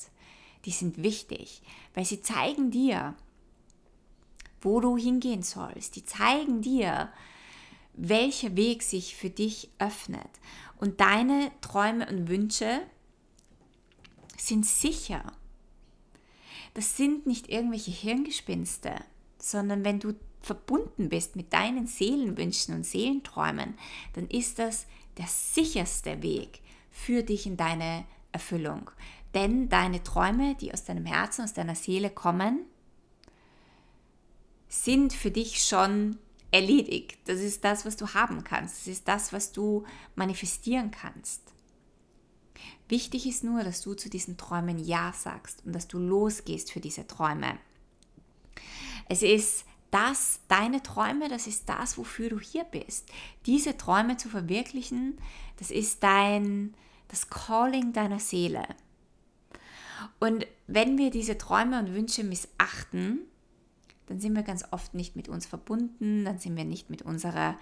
die 0.65 0.72
sind 0.72 1.01
wichtig, 1.01 1.62
weil 1.93 2.05
sie 2.05 2.22
zeigen 2.22 2.72
dir, 2.72 3.15
wo 4.62 4.79
du 4.79 4.98
hingehen 4.98 5.43
sollst. 5.43 5.95
Die 5.95 6.05
zeigen 6.05 6.62
dir, 6.62 7.12
welcher 7.93 8.55
Weg 8.55 8.84
sich 8.84 9.15
für 9.15 9.29
dich 9.29 9.69
öffnet. 9.79 10.29
Und 10.77 11.00
deine 11.00 11.51
Träume 11.62 12.07
und 12.10 12.27
Wünsche 12.27 12.81
sind 14.38 14.65
sicher. 14.65 15.31
Das 16.75 16.98
sind 16.98 17.25
nicht 17.25 17.50
irgendwelche 17.50 17.91
Hirngespinste, 17.91 18.96
sondern 19.39 19.86
wenn 19.86 20.00
du 20.00 20.13
verbunden 20.41 21.10
bist 21.10 21.36
mit 21.36 21.53
deinen 21.53 21.88
Seelenwünschen 21.88 22.75
und 22.75 22.86
Seelenträumen, 22.86 23.75
dann 24.13 24.27
ist 24.27 24.60
das 24.60 24.86
der 25.17 25.25
sicherste 25.25 26.22
Weg 26.22 26.60
für 26.91 27.24
dich 27.24 27.48
in 27.48 27.55
deine 27.55 28.05
Erfüllung. 28.34 28.91
Denn 29.34 29.70
deine 29.70 30.03
Träume, 30.03 30.55
die 30.55 30.74
aus 30.74 30.84
deinem 30.84 31.05
Herzen, 31.05 31.46
aus 31.46 31.53
deiner 31.53 31.75
Seele 31.75 32.10
kommen, 32.10 32.65
sind 34.67 35.13
für 35.13 35.32
dich 35.32 35.63
schon 35.63 36.17
erledigt. 36.51 37.17
Das 37.25 37.39
ist 37.39 37.63
das, 37.63 37.86
was 37.86 37.96
du 37.96 38.13
haben 38.13 38.44
kannst. 38.44 38.82
Das 38.82 38.88
ist 38.88 39.08
das, 39.08 39.32
was 39.32 39.53
du 39.53 39.86
manifestieren 40.15 40.91
kannst. 40.91 41.54
Wichtig 42.88 43.25
ist 43.27 43.44
nur, 43.44 43.63
dass 43.63 43.82
du 43.82 43.94
zu 43.94 44.10
diesen 44.10 44.38
Träumen 44.38 44.77
Ja 44.77 45.13
sagst 45.13 45.65
und 45.65 45.74
dass 45.74 45.88
du 45.88 45.98
losgehst 45.98 46.72
für 46.72 46.80
diese 46.80 47.08
Träume. 47.08 47.58
Es 49.10 49.24
ist 49.24 49.65
das, 49.92 50.42
deine 50.48 50.84
Träume, 50.84 51.30
das 51.30 51.48
ist 51.48 51.70
das, 51.70 51.98
wofür 51.98 52.30
du 52.30 52.39
hier 52.39 52.63
bist. 52.65 53.10
Diese 53.46 53.77
Träume 53.77 54.18
zu 54.18 54.30
verwirklichen, 54.30 55.18
das 55.58 55.72
ist 55.72 56.04
dein, 56.04 56.74
das 57.08 57.30
Calling 57.30 57.94
deiner 57.94 58.20
Seele. 58.20 58.63
Und 60.20 60.46
wenn 60.68 60.98
wir 60.98 61.12
diese 61.12 61.38
Träume 61.38 61.80
und 61.80 61.94
Wünsche 61.94 62.24
missachten, 62.24 63.22
dann 64.08 64.20
sind 64.20 64.36
wir 64.36 64.44
ganz 64.44 64.65
oft 64.72 64.94
nicht 64.94 65.15
mit 65.15 65.30
uns 65.30 65.46
verbunden, 65.46 66.25
dann 66.25 66.39
sind 66.39 66.56
wir 66.56 66.65
nicht 66.65 66.89
mit 66.89 67.01
unserer 67.01 67.58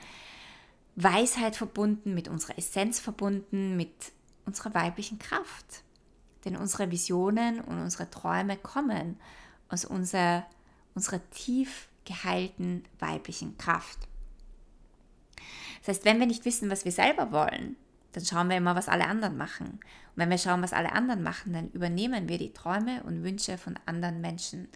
Weisheit 0.95 1.55
verbunden, 1.55 2.13
mit 2.13 2.27
unserer 2.27 2.57
Essenz 2.57 2.99
verbunden, 2.99 3.77
mit 3.77 4.11
unserer 4.45 4.73
weiblichen 4.73 5.19
Kraft. 5.19 5.83
Denn 6.45 6.55
unsere 6.55 6.91
Visionen 6.91 7.61
und 7.61 7.81
unsere 7.81 8.09
Träume 8.09 8.57
kommen 8.57 9.19
aus 9.69 9.85
unserer, 9.85 10.45
unserer 10.93 11.21
tief 11.29 11.87
geheilten 12.05 12.83
weiblichen 12.99 13.57
Kraft. 13.57 13.99
Das 15.79 15.97
heißt, 15.97 16.05
wenn 16.05 16.19
wir 16.19 16.27
nicht 16.27 16.45
wissen, 16.45 16.69
was 16.69 16.85
wir 16.85 16.91
selber 16.91 17.31
wollen, 17.31 17.75
dann 18.13 18.25
schauen 18.25 18.49
wir 18.49 18.57
immer, 18.57 18.75
was 18.75 18.89
alle 18.89 19.07
anderen 19.07 19.37
machen. 19.37 19.67
Und 19.67 19.81
wenn 20.15 20.29
wir 20.29 20.37
schauen, 20.37 20.61
was 20.61 20.73
alle 20.73 20.91
anderen 20.91 21.23
machen, 21.23 21.53
dann 21.53 21.69
übernehmen 21.71 22.29
wir 22.29 22.37
die 22.37 22.53
Träume 22.53 23.03
und 23.03 23.23
Wünsche 23.23 23.57
von 23.57 23.79
anderen 23.85 24.21
Menschen. 24.21 24.67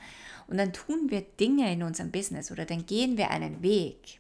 Und 0.47 0.57
dann 0.57 0.74
tun 0.74 1.09
wir 1.09 1.21
Dinge 1.21 1.71
in 1.71 1.83
unserem 1.83 2.12
Business 2.12 2.51
oder 2.51 2.65
dann 2.65 2.86
gehen 2.86 3.17
wir 3.17 3.29
einen 3.29 3.62
Weg, 3.62 4.19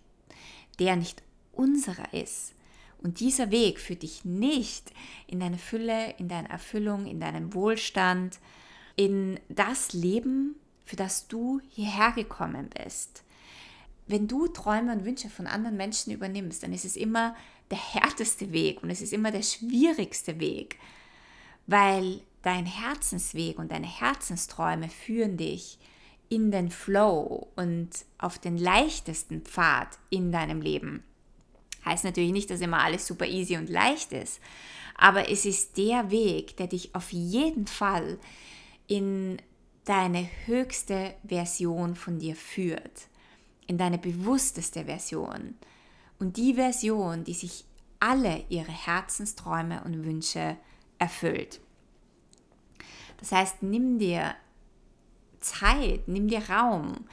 der 0.79 0.95
nicht 0.95 1.23
unserer 1.51 2.13
ist. 2.13 2.53
Und 3.01 3.19
dieser 3.19 3.51
Weg 3.51 3.79
führt 3.79 4.03
dich 4.03 4.25
nicht 4.25 4.91
in 5.27 5.39
deine 5.39 5.57
Fülle, 5.57 6.15
in 6.17 6.27
deine 6.27 6.49
Erfüllung, 6.49 7.05
in 7.05 7.19
deinen 7.19 7.53
Wohlstand, 7.53 8.39
in 8.95 9.39
das 9.49 9.93
Leben, 9.93 10.55
für 10.83 10.95
das 10.95 11.27
du 11.27 11.61
hierher 11.69 12.11
gekommen 12.13 12.69
bist. 12.69 13.23
Wenn 14.07 14.27
du 14.27 14.47
Träume 14.47 14.93
und 14.93 15.05
Wünsche 15.05 15.29
von 15.29 15.47
anderen 15.47 15.77
Menschen 15.77 16.13
übernimmst, 16.13 16.63
dann 16.63 16.73
ist 16.73 16.85
es 16.85 16.95
immer 16.95 17.35
der 17.69 17.77
härteste 17.77 18.51
Weg 18.53 18.81
und 18.81 18.89
es 18.89 19.01
ist 19.01 19.13
immer 19.13 19.31
der 19.31 19.43
schwierigste 19.43 20.39
Weg, 20.39 20.77
weil 21.67 22.21
dein 22.41 22.65
Herzensweg 22.65 23.59
und 23.59 23.71
deine 23.71 23.87
Herzensträume 23.87 24.89
führen 24.89 25.35
dich 25.35 25.77
in 26.29 26.51
den 26.51 26.69
Flow 26.71 27.47
und 27.55 27.89
auf 28.17 28.39
den 28.39 28.57
leichtesten 28.57 29.41
Pfad 29.41 29.97
in 30.09 30.31
deinem 30.31 30.61
Leben. 30.61 31.03
Heißt 31.87 32.03
natürlich 32.03 32.31
nicht, 32.31 32.49
dass 32.49 32.61
immer 32.61 32.83
alles 32.83 33.07
super 33.07 33.25
easy 33.25 33.55
und 33.55 33.69
leicht 33.69 34.11
ist, 34.11 34.41
aber 34.95 35.29
es 35.29 35.45
ist 35.45 35.77
der 35.77 36.11
Weg, 36.11 36.57
der 36.57 36.67
dich 36.67 36.93
auf 36.93 37.13
jeden 37.13 37.65
Fall 37.65 38.19
in 38.87 39.37
deine 39.85 40.27
höchste 40.45 41.15
Version 41.25 41.95
von 41.95 42.19
dir 42.19 42.35
führt, 42.35 43.07
in 43.67 43.77
deine 43.77 43.97
bewussteste 43.97 44.85
Version 44.85 45.55
und 46.19 46.35
die 46.35 46.55
Version, 46.55 47.23
die 47.23 47.33
sich 47.33 47.63
alle 47.99 48.43
ihre 48.49 48.71
Herzensträume 48.71 49.83
und 49.83 50.03
Wünsche 50.03 50.57
erfüllt. 50.99 51.61
Das 53.17 53.31
heißt, 53.31 53.63
nimm 53.63 53.97
dir 53.97 54.35
Zeit, 55.39 56.07
nimm 56.07 56.27
dir 56.27 56.49
Raum, 56.49 57.05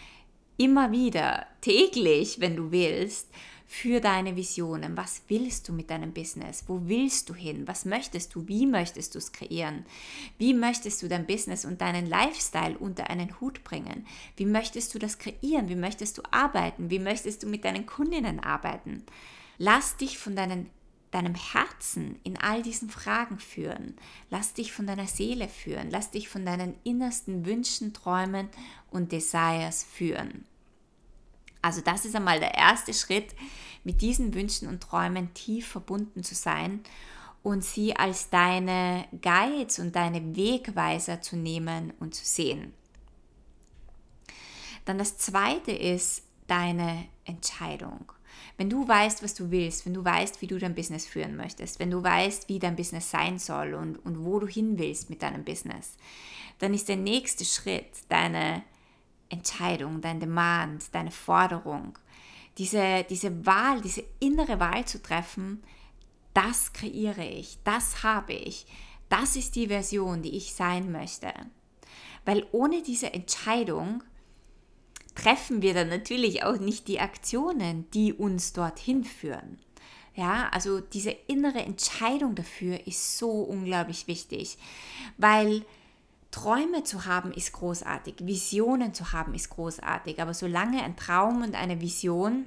immer 0.56 0.92
wieder, 0.92 1.46
täglich, 1.60 2.40
wenn 2.40 2.56
du 2.56 2.70
willst, 2.70 3.28
für 3.74 4.00
deine 4.00 4.36
Visionen. 4.36 4.96
Was 4.96 5.22
willst 5.26 5.68
du 5.68 5.72
mit 5.72 5.90
deinem 5.90 6.12
Business? 6.12 6.62
Wo 6.68 6.82
willst 6.84 7.28
du 7.28 7.34
hin? 7.34 7.66
Was 7.66 7.84
möchtest 7.84 8.32
du? 8.32 8.46
Wie 8.46 8.66
möchtest 8.66 9.14
du 9.14 9.18
es 9.18 9.32
kreieren? 9.32 9.84
Wie 10.38 10.54
möchtest 10.54 11.02
du 11.02 11.08
dein 11.08 11.26
Business 11.26 11.64
und 11.64 11.80
deinen 11.80 12.06
Lifestyle 12.06 12.78
unter 12.78 13.10
einen 13.10 13.40
Hut 13.40 13.64
bringen? 13.64 14.06
Wie 14.36 14.46
möchtest 14.46 14.94
du 14.94 15.00
das 15.00 15.18
kreieren? 15.18 15.68
Wie 15.68 15.74
möchtest 15.74 16.16
du 16.18 16.22
arbeiten? 16.30 16.88
Wie 16.88 17.00
möchtest 17.00 17.42
du 17.42 17.48
mit 17.48 17.64
deinen 17.64 17.84
Kundinnen 17.84 18.38
arbeiten? 18.38 19.02
Lass 19.58 19.96
dich 19.96 20.18
von 20.18 20.36
deinen 20.36 20.70
deinem 21.10 21.34
Herzen 21.34 22.18
in 22.24 22.36
all 22.36 22.62
diesen 22.62 22.90
Fragen 22.90 23.38
führen. 23.38 23.94
Lass 24.30 24.52
dich 24.52 24.72
von 24.72 24.86
deiner 24.86 25.06
Seele 25.06 25.48
führen. 25.48 25.90
Lass 25.90 26.10
dich 26.10 26.28
von 26.28 26.46
deinen 26.46 26.74
innersten 26.84 27.44
Wünschen, 27.44 27.92
Träumen 27.92 28.48
und 28.90 29.12
Desires 29.12 29.84
führen. 29.84 30.44
Also 31.64 31.80
das 31.80 32.04
ist 32.04 32.14
einmal 32.14 32.40
der 32.40 32.54
erste 32.54 32.92
Schritt, 32.92 33.34
mit 33.84 34.02
diesen 34.02 34.34
Wünschen 34.34 34.68
und 34.68 34.82
Träumen 34.82 35.32
tief 35.32 35.66
verbunden 35.66 36.22
zu 36.22 36.34
sein 36.34 36.80
und 37.42 37.64
sie 37.64 37.96
als 37.96 38.28
deine 38.28 39.06
Guides 39.22 39.78
und 39.78 39.96
deine 39.96 40.36
Wegweiser 40.36 41.22
zu 41.22 41.36
nehmen 41.36 41.94
und 42.00 42.14
zu 42.14 42.22
sehen. 42.22 42.74
Dann 44.84 44.98
das 44.98 45.16
zweite 45.16 45.72
ist 45.72 46.24
deine 46.48 47.06
Entscheidung. 47.24 48.12
Wenn 48.58 48.68
du 48.68 48.86
weißt, 48.86 49.22
was 49.22 49.32
du 49.32 49.50
willst, 49.50 49.86
wenn 49.86 49.94
du 49.94 50.04
weißt, 50.04 50.42
wie 50.42 50.46
du 50.46 50.58
dein 50.58 50.74
Business 50.74 51.06
führen 51.06 51.34
möchtest, 51.34 51.78
wenn 51.78 51.90
du 51.90 52.02
weißt, 52.02 52.50
wie 52.50 52.58
dein 52.58 52.76
Business 52.76 53.10
sein 53.10 53.38
soll 53.38 53.72
und, 53.72 53.96
und 54.04 54.22
wo 54.22 54.38
du 54.38 54.46
hin 54.46 54.78
willst 54.78 55.08
mit 55.08 55.22
deinem 55.22 55.44
Business, 55.44 55.96
dann 56.58 56.74
ist 56.74 56.90
der 56.90 56.96
nächste 56.96 57.46
Schritt 57.46 57.88
deine 58.10 58.62
Entscheidung, 59.28 60.00
dein 60.00 60.20
Demand, 60.20 60.94
deine 60.94 61.10
Forderung, 61.10 61.98
diese, 62.58 63.04
diese 63.08 63.46
Wahl, 63.46 63.80
diese 63.80 64.04
innere 64.20 64.60
Wahl 64.60 64.84
zu 64.84 65.02
treffen, 65.02 65.62
das 66.34 66.72
kreiere 66.72 67.24
ich, 67.24 67.58
das 67.64 68.02
habe 68.02 68.32
ich, 68.32 68.66
das 69.08 69.36
ist 69.36 69.56
die 69.56 69.68
Version, 69.68 70.22
die 70.22 70.36
ich 70.36 70.54
sein 70.54 70.90
möchte. 70.90 71.32
Weil 72.24 72.46
ohne 72.52 72.82
diese 72.82 73.12
Entscheidung 73.12 74.02
treffen 75.14 75.62
wir 75.62 75.74
dann 75.74 75.88
natürlich 75.88 76.42
auch 76.42 76.58
nicht 76.58 76.88
die 76.88 77.00
Aktionen, 77.00 77.88
die 77.92 78.12
uns 78.12 78.52
dorthin 78.52 79.04
führen. 79.04 79.58
Ja, 80.16 80.48
also 80.50 80.80
diese 80.80 81.10
innere 81.10 81.60
Entscheidung 81.60 82.34
dafür 82.34 82.86
ist 82.86 83.18
so 83.18 83.30
unglaublich 83.30 84.06
wichtig, 84.06 84.58
weil 85.18 85.64
Träume 86.34 86.82
zu 86.82 87.04
haben 87.04 87.32
ist 87.32 87.52
großartig, 87.52 88.16
Visionen 88.22 88.92
zu 88.92 89.12
haben 89.12 89.34
ist 89.34 89.50
großartig, 89.50 90.20
aber 90.20 90.34
solange 90.34 90.82
ein 90.82 90.96
Traum 90.96 91.42
und 91.42 91.54
eine 91.54 91.80
Vision 91.80 92.46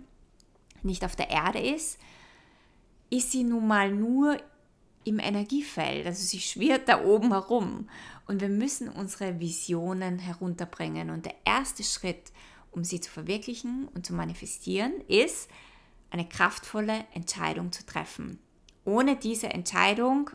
nicht 0.84 1.06
auf 1.06 1.16
der 1.16 1.30
Erde 1.30 1.60
ist, 1.60 1.98
ist 3.10 3.32
sie 3.32 3.46
nun 3.46 3.66
mal 3.66 3.90
nur 3.90 4.38
im 5.06 5.20
Energiefeld, 5.20 6.06
also 6.06 6.22
sie 6.22 6.42
schwirrt 6.42 6.90
da 6.90 7.02
oben 7.02 7.32
herum. 7.32 7.88
Und 8.26 8.42
wir 8.42 8.50
müssen 8.50 8.90
unsere 8.90 9.40
Visionen 9.40 10.20
herunterbringen. 10.20 11.10
Und 11.10 11.26
der 11.26 11.36
erste 11.46 11.86
Schritt, 11.86 12.34
um 12.72 12.84
sie 12.84 13.00
zu 13.00 13.10
verwirklichen 13.10 13.88
und 13.96 14.06
zu 14.06 14.14
manifestieren, 14.14 14.92
ist, 15.08 15.50
eine 16.10 16.28
kraftvolle 16.28 17.06
Entscheidung 17.14 17.72
zu 17.72 17.86
treffen. 17.86 18.40
Ohne 18.84 19.16
diese 19.16 19.48
Entscheidung 19.48 20.30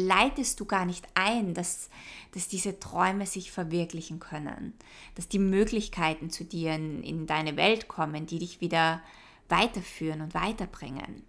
leitest 0.00 0.58
du 0.60 0.64
gar 0.64 0.84
nicht 0.84 1.06
ein, 1.14 1.54
dass, 1.54 1.90
dass 2.32 2.48
diese 2.48 2.80
Träume 2.80 3.26
sich 3.26 3.52
verwirklichen 3.52 4.18
können, 4.20 4.74
dass 5.14 5.28
die 5.28 5.38
Möglichkeiten 5.38 6.30
zu 6.30 6.44
dir 6.44 6.74
in, 6.74 7.02
in 7.02 7.26
deine 7.26 7.56
Welt 7.56 7.88
kommen, 7.88 8.26
die 8.26 8.38
dich 8.38 8.60
wieder 8.60 9.02
weiterführen 9.48 10.20
und 10.20 10.34
weiterbringen. 10.34 11.22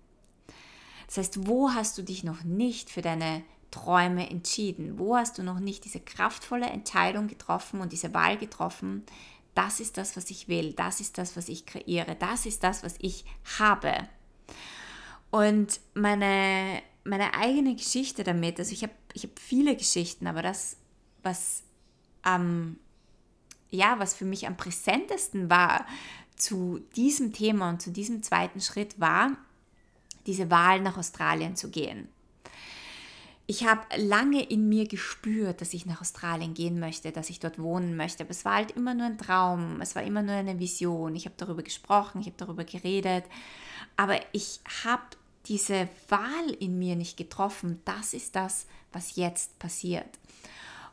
Das 1.08 1.18
heißt, 1.18 1.48
wo 1.48 1.72
hast 1.72 1.98
du 1.98 2.04
dich 2.04 2.24
noch 2.24 2.44
nicht 2.44 2.90
für 2.90 3.02
deine 3.02 3.44
Träume 3.70 4.30
entschieden? 4.30 5.00
Wo 5.00 5.16
hast 5.16 5.38
du 5.38 5.44
noch 5.44 5.60
nicht 5.60 5.86
diese 5.86 6.00
kraftvolle 6.00 6.68
Entscheidung 6.68 7.28
getroffen 7.28 7.82
und 7.82 7.92
diese 7.92 8.14
Wahl 8.14 8.38
getroffen? 8.38 9.04
Das 9.56 9.80
ist 9.80 9.98
das, 9.98 10.16
was 10.16 10.30
ich 10.30 10.48
will. 10.48 10.74
Das 10.74 11.02
ist 11.02 11.18
das, 11.18 11.36
was 11.36 11.50
ich 11.50 11.66
kreiere. 11.66 12.16
Das 12.16 12.46
ist 12.46 12.64
das, 12.64 12.84
was 12.84 12.96
ich 13.00 13.26
habe. 13.60 13.94
Und 15.32 15.80
meine, 15.94 16.82
meine 17.04 17.34
eigene 17.34 17.76
Geschichte 17.76 18.24
damit, 18.24 18.60
also 18.60 18.72
ich 18.74 18.84
habe 18.84 18.94
ich 19.14 19.24
hab 19.24 19.40
viele 19.40 19.76
Geschichten, 19.76 20.28
aber 20.28 20.42
das, 20.42 20.78
was 21.24 21.64
am, 22.22 22.78
ja, 23.70 24.00
was 24.00 24.14
für 24.14 24.26
mich 24.26 24.48
am 24.48 24.58
präsentesten 24.58 25.50
war 25.50 25.86
zu 26.36 26.80
diesem 26.96 27.34
Thema 27.34 27.70
und 27.70 27.82
zu 27.82 27.92
diesem 27.92 28.24
zweiten 28.24 28.62
Schritt 28.62 29.00
war, 29.00 29.38
diese 30.28 30.50
Wahl 30.50 30.82
nach 30.82 30.98
Australien 30.98 31.56
zu 31.56 31.70
gehen. 31.70 32.08
Ich 33.48 33.66
habe 33.66 33.82
lange 33.98 34.44
in 34.44 34.70
mir 34.70 34.88
gespürt, 34.88 35.60
dass 35.60 35.74
ich 35.74 35.86
nach 35.86 36.00
Australien 36.00 36.54
gehen 36.54 36.80
möchte, 36.80 37.12
dass 37.12 37.30
ich 37.30 37.40
dort 37.40 37.60
wohnen 37.60 37.98
möchte, 37.98 38.24
aber 38.24 38.32
es 38.32 38.46
war 38.46 38.56
halt 38.56 38.72
immer 38.72 38.94
nur 38.94 39.08
ein 39.08 39.18
Traum, 39.18 39.82
es 39.82 39.96
war 39.96 40.04
immer 40.04 40.22
nur 40.22 40.36
eine 40.36 40.58
Vision. 40.60 41.16
Ich 41.16 41.26
habe 41.26 41.36
darüber 41.38 41.62
gesprochen, 41.62 42.22
ich 42.22 42.28
habe 42.28 42.38
darüber 42.38 42.64
geredet, 42.64 43.26
aber 43.98 44.20
ich 44.32 44.62
habe 44.86 45.04
diese 45.48 45.90
Wahl 46.10 46.50
in 46.60 46.78
mir 46.78 46.96
nicht 46.96 47.18
getroffen. 47.18 47.82
Das 47.86 48.14
ist 48.14 48.36
das, 48.36 48.68
was 48.92 49.16
jetzt 49.16 49.58
passiert. 49.60 50.20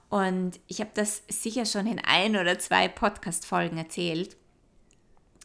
Und 0.08 0.58
ich 0.66 0.80
habe 0.80 0.90
das 0.94 1.22
sicher 1.28 1.66
schon 1.66 1.86
in 1.86 1.98
ein 1.98 2.36
oder 2.36 2.58
zwei 2.58 2.88
Podcast-Folgen 2.88 3.76
erzählt. 3.76 4.36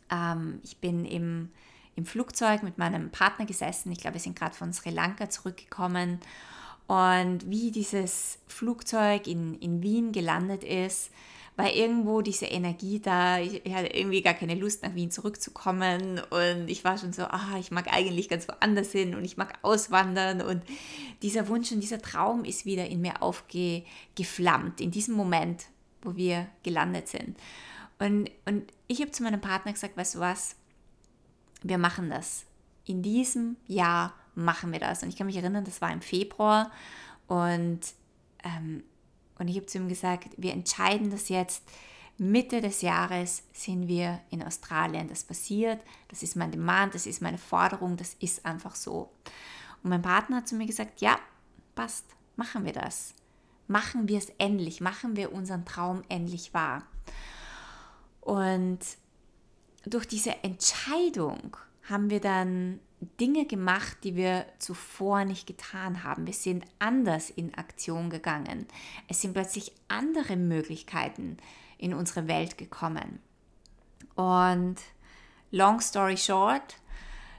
Ähm, 0.10 0.62
ich 0.64 0.78
bin 0.78 1.04
im, 1.06 1.50
im 1.96 2.06
Flugzeug 2.06 2.64
mit 2.64 2.78
meinem 2.78 3.10
Partner 3.12 3.46
gesessen. 3.46 3.92
Ich 3.92 4.00
glaube, 4.00 4.16
wir 4.16 4.22
sind 4.22 4.38
gerade 4.38 4.56
von 4.56 4.72
Sri 4.72 4.90
Lanka 4.90 5.30
zurückgekommen. 5.30 6.20
Und 6.88 7.50
wie 7.50 7.72
dieses 7.72 8.40
Flugzeug 8.48 9.28
in, 9.28 9.56
in 9.56 9.82
Wien 9.82 10.12
gelandet 10.12 10.64
ist, 10.64 11.12
war 11.56 11.72
irgendwo 11.72 12.22
diese 12.22 12.46
Energie 12.46 13.00
da. 13.00 13.40
Ich, 13.40 13.66
ich, 13.66 13.74
hatte 13.74 13.96
irgendwie 13.96 14.22
gar 14.22 14.34
keine 14.34 14.56
Lust, 14.56 14.84
nach 14.84 14.96
Wien 14.96 15.12
zurückzukommen. 15.12 16.20
Und 16.30 16.68
ich 16.68 16.84
war 16.84 16.98
schon 16.98 17.14
so, 17.14 17.24
ah, 17.24 17.58
ich 17.60 17.72
mag 17.72 17.88
eigentlich 17.92 18.30
ganz 18.30 18.48
woanders 18.48 18.92
hin 18.92 19.14
und 19.16 19.24
ich 19.24 19.38
mag 19.38 19.54
auswandern. 19.62 20.42
Und 20.42 20.64
dieser 21.22 21.48
Wunsch 21.48 21.72
und 21.72 21.82
dieser 21.82 22.02
Traum 22.02 22.44
ist 22.44 22.66
wieder 22.66 22.88
in 22.88 23.02
mir 23.02 23.22
aufgeflammt, 23.22 24.82
in 24.82 24.92
diesem 24.92 25.16
Moment, 25.16 25.66
wo 26.02 26.16
wir 26.16 26.48
gelandet 26.64 27.08
sind. 27.08 27.38
Und, 28.00 28.32
und 28.46 28.64
ich 28.88 29.02
habe 29.02 29.12
zu 29.12 29.24
meinem 29.24 29.42
Partner 29.42 29.74
gesagt, 29.74 29.96
weißt 29.96 30.16
du 30.16 30.20
was, 30.20 30.56
wir 31.62 31.78
machen 31.78 32.10
das. 32.10 32.46
In 32.86 33.04
diesem 33.04 33.58
Jahr 33.68 34.14
machen 34.34 34.72
wir 34.72 34.80
das. 34.80 35.04
Und 35.04 35.10
ich 35.10 35.16
kann 35.16 35.28
mich 35.28 35.38
erinnern, 35.38 35.66
das 35.66 35.82
war 35.82 35.94
im 35.94 36.02
Februar 36.02 36.72
und, 37.28 37.80
ähm, 38.44 38.84
und 39.44 39.50
ich 39.50 39.58
habe 39.58 39.66
zu 39.66 39.78
ihm 39.78 39.90
gesagt, 39.90 40.30
wir 40.38 40.54
entscheiden 40.54 41.12
das 41.12 41.28
jetzt. 41.28 41.66
Mitte 42.18 42.62
des 42.62 42.82
Jahres 42.82 43.44
sind 43.52 43.90
wir 43.90 44.22
in 44.30 44.42
Australien. 44.42 45.10
Das 45.10 45.26
passiert, 45.26 45.82
das 46.08 46.24
ist 46.24 46.38
mein 46.38 46.52
Demand, 46.52 46.96
das 46.96 47.06
ist 47.06 47.22
meine 47.22 47.38
Forderung, 47.38 47.98
das 47.98 48.14
ist 48.22 48.46
einfach 48.46 48.74
so. 48.74 49.12
Und 49.84 49.90
mein 49.90 50.02
Partner 50.02 50.38
hat 50.38 50.48
zu 50.48 50.56
mir 50.56 50.66
gesagt, 50.66 51.02
ja, 51.02 51.20
passt, 51.76 52.06
machen 52.38 52.64
wir 52.64 52.72
das. 52.72 53.16
Machen 53.68 54.08
wir 54.08 54.18
es 54.18 54.30
endlich, 54.38 54.80
machen 54.80 55.18
wir 55.18 55.34
unseren 55.34 55.66
Traum 55.66 56.04
endlich 56.08 56.54
wahr. 56.54 56.84
Und 58.22 58.80
durch 59.86 60.08
diese 60.08 60.42
Entscheidung 60.42 61.58
haben 61.90 62.10
wir 62.10 62.22
dann 62.22 62.80
Dinge 63.20 63.46
gemacht, 63.46 63.98
die 64.04 64.16
wir 64.16 64.46
zuvor 64.60 65.26
nicht 65.26 65.48
getan 65.48 66.04
haben. 66.04 66.26
Wir 66.28 66.34
sind 66.34 66.66
anders 66.80 67.30
in 67.30 67.54
Aktion 67.56 68.10
gegangen. 68.10 68.68
Es 69.08 69.22
sind 69.22 69.34
plötzlich 69.34 69.72
andere 69.88 70.36
Möglichkeiten 70.36 71.38
in 71.78 71.94
unsere 71.94 72.28
Welt 72.28 72.58
gekommen. 72.58 73.20
Und 74.16 74.78
long 75.52 75.82
story 75.82 76.18
short, 76.18 76.78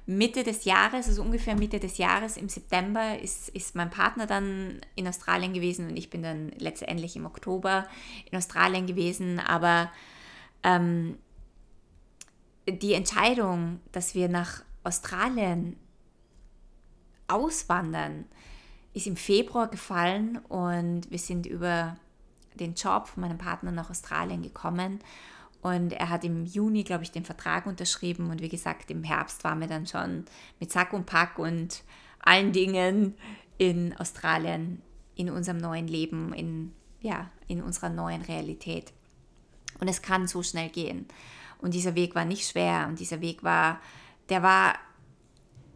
Mitte 0.07 0.43
des 0.43 0.65
Jahres, 0.65 1.09
also 1.09 1.23
ungefähr 1.23 1.57
Mitte 1.57 1.81
des 1.81 1.97
Jahres, 1.97 2.37
im 2.37 2.49
September, 2.49 3.19
ist, 3.19 3.49
ist 3.51 3.75
mein 3.75 3.91
Partner 3.91 4.27
dann 4.27 4.81
in 4.97 5.09
Australien 5.09 5.55
gewesen 5.55 5.89
und 5.89 5.97
ich 5.97 6.11
bin 6.11 6.23
dann 6.23 6.51
letztendlich 6.59 7.17
im 7.17 7.25
Oktober 7.25 7.87
in 8.31 8.37
Australien 8.37 8.87
gewesen. 8.87 9.41
Aber 9.41 9.91
ähm, 10.63 11.17
die 12.69 12.93
Entscheidung, 12.93 13.81
dass 13.93 14.15
wir 14.15 14.29
nach 14.29 14.63
Australien 14.85 15.77
auswandern, 17.27 18.27
ist 18.93 19.07
im 19.07 19.17
Februar 19.17 19.69
gefallen 19.69 20.39
und 20.49 21.11
wir 21.11 21.19
sind 21.19 21.47
über 21.47 21.97
den 22.55 22.75
Job 22.75 23.09
von 23.09 23.23
meinem 23.23 23.39
Partner 23.39 23.73
nach 23.73 23.91
Australien 23.91 24.43
gekommen. 24.43 25.01
Und 25.63 25.93
er 25.95 26.11
hat 26.11 26.25
im 26.25 26.45
Juni, 26.45 26.85
glaube 26.85 27.05
ich, 27.05 27.11
den 27.11 27.25
Vertrag 27.25 27.67
unterschrieben. 27.67 28.31
Und 28.31 28.43
wie 28.43 28.51
gesagt, 28.51 28.91
im 28.91 29.03
Herbst 29.03 29.43
waren 29.45 29.61
wir 29.61 29.67
dann 29.67 29.87
schon 29.87 30.27
mit 30.61 30.71
Sack 30.71 30.93
und 30.93 31.07
Pack 31.07 31.39
und 31.39 31.83
allen 32.21 32.53
Dingen 32.53 33.15
in 33.57 33.97
Australien, 33.97 34.83
in 35.15 35.31
unserem 35.31 35.57
neuen 35.57 35.89
Leben, 35.89 36.33
in, 36.35 36.73
ja, 37.01 37.31
in 37.49 37.63
unserer 37.63 37.89
neuen 37.89 38.23
Realität. 38.23 38.93
Und 39.81 39.89
es 39.89 40.03
kann 40.03 40.29
so 40.29 40.43
schnell 40.43 40.69
gehen. 40.69 41.07
Und 41.59 41.75
dieser 41.75 41.95
Weg 41.95 42.15
war 42.15 42.27
nicht 42.27 42.47
schwer 42.47 42.87
und 42.89 43.01
dieser 43.01 43.21
Weg 43.23 43.43
war, 43.43 43.81
der 44.29 44.43
war 44.43 44.75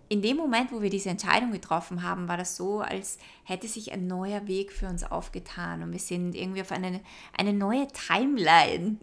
in 0.08 0.22
dem 0.22 0.38
Moment, 0.38 0.72
wo 0.72 0.80
wir 0.80 0.90
diese 0.90 1.10
Entscheidung 1.10 1.52
getroffen 1.52 2.02
haben, 2.02 2.28
war 2.28 2.38
das 2.38 2.56
so, 2.56 2.80
als 2.80 3.18
hätte 3.44 3.68
sich 3.68 3.92
ein 3.92 4.06
neuer 4.06 4.46
Weg 4.46 4.72
für 4.72 4.88
uns 4.88 5.04
aufgetan 5.04 5.82
und 5.82 5.92
wir 5.92 5.98
sind 5.98 6.34
irgendwie 6.34 6.62
auf 6.62 6.72
eine, 6.72 7.00
eine 7.36 7.52
neue 7.52 7.86
Timeline. 7.88 8.96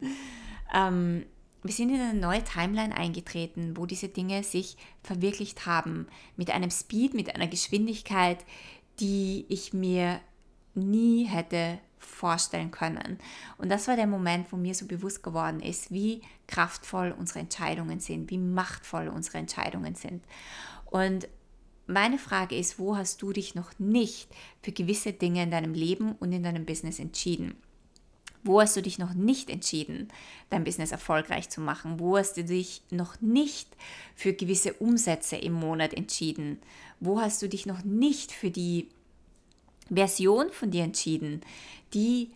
Ähm, 0.74 1.26
wir 1.62 1.74
sind 1.74 1.90
in 1.90 2.00
eine 2.02 2.20
neue 2.20 2.44
Timeline 2.44 2.96
eingetreten, 2.96 3.78
wo 3.78 3.86
diese 3.86 4.08
Dinge 4.08 4.44
sich 4.44 4.78
verwirklicht 5.04 5.66
haben, 5.66 6.08
mit 6.38 6.52
einem 6.52 6.72
Speed, 6.72 7.14
mit 7.14 7.34
einer 7.36 7.48
Geschwindigkeit, 7.48 8.44
die 9.00 9.46
ich 9.50 9.74
mir 9.74 10.20
nie 10.74 11.26
hätte 11.26 11.80
vorstellen 12.06 12.72
können. 12.72 13.20
Und 13.58 13.70
das 13.70 13.88
war 13.88 13.96
der 13.96 14.08
Moment, 14.08 14.52
wo 14.52 14.58
mir 14.58 14.74
so 14.74 14.86
bewusst 14.86 15.24
geworden 15.24 15.60
ist, 15.60 15.92
wie 15.92 16.22
kraftvoll 16.48 17.16
unsere 17.18 17.40
Entscheidungen 17.40 18.00
sind, 18.00 18.30
wie 18.30 18.38
machtvoll 18.38 19.08
unsere 19.08 19.38
Entscheidungen 19.38 19.96
sind. 19.96 20.24
Und 20.86 21.28
meine 21.88 22.18
Frage 22.18 22.58
ist, 22.58 22.80
wo 22.80 22.98
hast 22.98 23.22
du 23.22 23.32
dich 23.32 23.54
noch 23.54 23.78
nicht 23.78 24.30
für 24.62 24.72
gewisse 24.72 25.14
Dinge 25.14 25.44
in 25.44 25.52
deinem 25.52 25.74
Leben 25.74 26.14
und 26.14 26.32
in 26.32 26.44
deinem 26.44 26.66
Business 26.66 27.00
entschieden? 27.00 27.56
Wo 28.44 28.62
hast 28.62 28.76
du 28.76 28.82
dich 28.82 29.00
noch 29.00 29.16
nicht 29.16 29.50
entschieden, 29.50 30.08
dein 30.52 30.64
Business 30.64 30.92
erfolgreich 30.92 31.50
zu 31.50 31.62
machen? 31.62 32.00
Wo 32.00 32.16
hast 32.16 32.38
du 32.38 32.44
dich 32.44 32.84
noch 32.92 33.20
nicht 33.20 33.68
für 34.16 34.34
gewisse 34.34 34.74
Umsätze 34.74 35.36
im 35.36 35.54
Monat 35.54 35.96
entschieden? 35.96 36.60
Wo 37.00 37.20
hast 37.20 37.42
du 37.42 37.50
dich 37.50 37.66
noch 37.66 37.84
nicht 37.84 38.32
für 38.32 38.52
die 38.52 38.88
Version 39.90 40.52
von 40.52 40.72
dir 40.72 40.84
entschieden, 40.84 41.42
die 41.94 42.32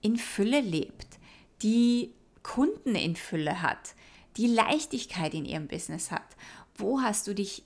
in 0.00 0.16
Fülle 0.16 0.60
lebt, 0.60 1.18
die 1.62 2.12
Kunden 2.42 2.94
in 2.94 3.16
Fülle 3.16 3.62
hat, 3.62 3.94
die 4.36 4.46
Leichtigkeit 4.46 5.34
in 5.34 5.44
ihrem 5.44 5.66
Business 5.66 6.10
hat. 6.10 6.36
Wo 6.76 7.00
hast 7.00 7.26
du 7.26 7.34
dich 7.34 7.64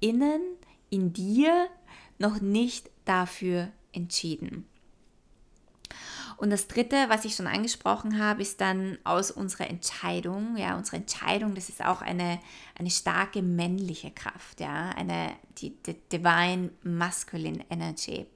innen, 0.00 0.40
in 0.90 1.12
dir 1.12 1.68
noch 2.18 2.40
nicht 2.40 2.90
dafür 3.04 3.72
entschieden? 3.92 4.66
Und 6.44 6.50
das 6.50 6.68
dritte, 6.68 7.06
was 7.08 7.24
ich 7.24 7.36
schon 7.36 7.46
angesprochen 7.46 8.18
habe, 8.22 8.42
ist 8.42 8.60
dann 8.60 8.98
aus 9.02 9.30
unserer 9.30 9.70
Entscheidung. 9.70 10.58
Ja, 10.58 10.76
unsere 10.76 10.98
Entscheidung, 10.98 11.54
das 11.54 11.70
ist 11.70 11.82
auch 11.82 12.02
eine, 12.02 12.38
eine 12.78 12.90
starke 12.90 13.40
männliche 13.40 14.10
Kraft, 14.10 14.60
ja, 14.60 14.90
eine 14.90 15.32
die, 15.56 15.70
die 15.70 15.96
Divine 16.12 16.68
Masculine 16.82 17.64
Energy. 17.70 18.26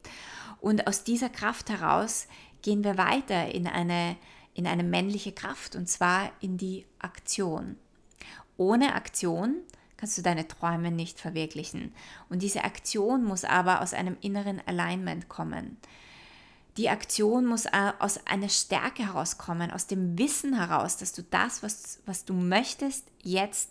Und 0.63 0.87
aus 0.87 1.05
dieser 1.05 1.29
Kraft 1.29 1.69
heraus 1.69 2.29
gehen 2.63 2.83
wir 2.83 2.97
weiter 2.97 3.55
in 3.55 3.67
eine, 3.67 4.17
in 4.55 4.67
eine 4.67 4.85
männliche 4.85 5.33
Kraft 5.33 5.77
und 5.77 5.87
zwar 5.87 6.33
in 6.41 6.57
die 6.57 6.87
Aktion. 7.01 7.77
Ohne 8.57 8.95
Aktion 8.95 9.57
kannst 9.99 10.17
du 10.17 10.23
deine 10.23 10.49
Träume 10.49 10.91
nicht 10.91 11.21
verwirklichen. 11.21 11.93
Und 12.31 12.41
diese 12.41 12.65
Aktion 12.65 13.23
muss 13.23 13.45
aber 13.45 13.83
aus 13.83 13.93
einem 13.93 14.17
inneren 14.23 14.63
Alignment 14.65 15.29
kommen. 15.29 15.77
Die 16.79 16.89
Aktion 16.89 17.45
muss 17.45 17.65
äh, 17.65 17.93
aus 17.99 18.25
einer 18.25 18.49
Stärke 18.49 19.05
herauskommen, 19.05 19.73
aus 19.73 19.89
dem 19.89 20.17
Wissen 20.17 20.55
heraus, 20.55 20.97
dass 20.97 21.13
du 21.13 21.25
das, 21.25 21.65
was, 21.65 21.99
was 22.07 22.25
du 22.25 22.35
möchtest, 22.35 23.05
jetzt 23.21 23.71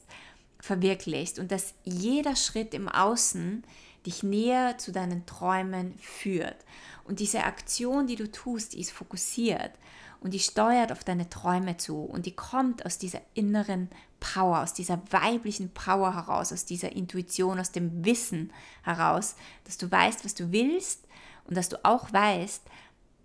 verwirklichst 0.59 1.39
und 1.39 1.49
dass 1.49 1.73
jeder 1.85 2.35
Schritt 2.35 2.73
im 2.73 2.89
Außen 2.89 3.63
dich 4.05 4.23
näher 4.23 4.77
zu 4.77 4.91
deinen 4.91 5.25
Träumen 5.25 5.97
führt. 5.99 6.57
Und 7.05 7.21
diese 7.21 7.45
Aktion, 7.45 8.07
die 8.07 8.17
du 8.17 8.29
tust, 8.29 8.73
die 8.73 8.81
ist 8.81 8.91
fokussiert 8.91 9.71
und 10.19 10.33
die 10.33 10.39
steuert 10.39 10.91
auf 10.91 11.05
deine 11.05 11.29
Träume 11.29 11.77
zu 11.77 12.01
und 12.01 12.25
die 12.25 12.35
kommt 12.35 12.85
aus 12.85 12.97
dieser 12.97 13.21
inneren 13.33 13.89
Power, 14.19 14.63
aus 14.63 14.73
dieser 14.73 15.01
weiblichen 15.11 15.69
Power 15.69 16.13
heraus, 16.13 16.51
aus 16.51 16.65
dieser 16.65 16.91
Intuition, 16.91 17.57
aus 17.57 17.71
dem 17.71 18.03
Wissen 18.03 18.51
heraus, 18.83 19.35
dass 19.63 19.77
du 19.77 19.89
weißt, 19.89 20.25
was 20.25 20.35
du 20.35 20.51
willst 20.51 21.07
und 21.45 21.55
dass 21.55 21.69
du 21.69 21.77
auch 21.85 22.11
weißt, 22.11 22.63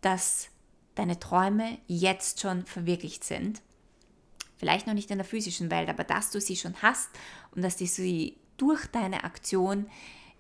dass 0.02 0.48
deine 0.94 1.18
Träume 1.18 1.78
jetzt 1.86 2.40
schon 2.40 2.66
verwirklicht 2.66 3.24
sind. 3.24 3.62
Vielleicht 4.56 4.86
noch 4.86 4.94
nicht 4.94 5.10
in 5.10 5.18
der 5.18 5.24
physischen 5.24 5.70
Welt, 5.70 5.88
aber 5.88 6.04
dass 6.04 6.30
du 6.30 6.40
sie 6.40 6.56
schon 6.56 6.74
hast 6.82 7.08
und 7.52 7.62
dass 7.62 7.78
du 7.78 7.86
sie 7.86 8.36
durch 8.58 8.86
deine 8.86 9.24
Aktion 9.24 9.86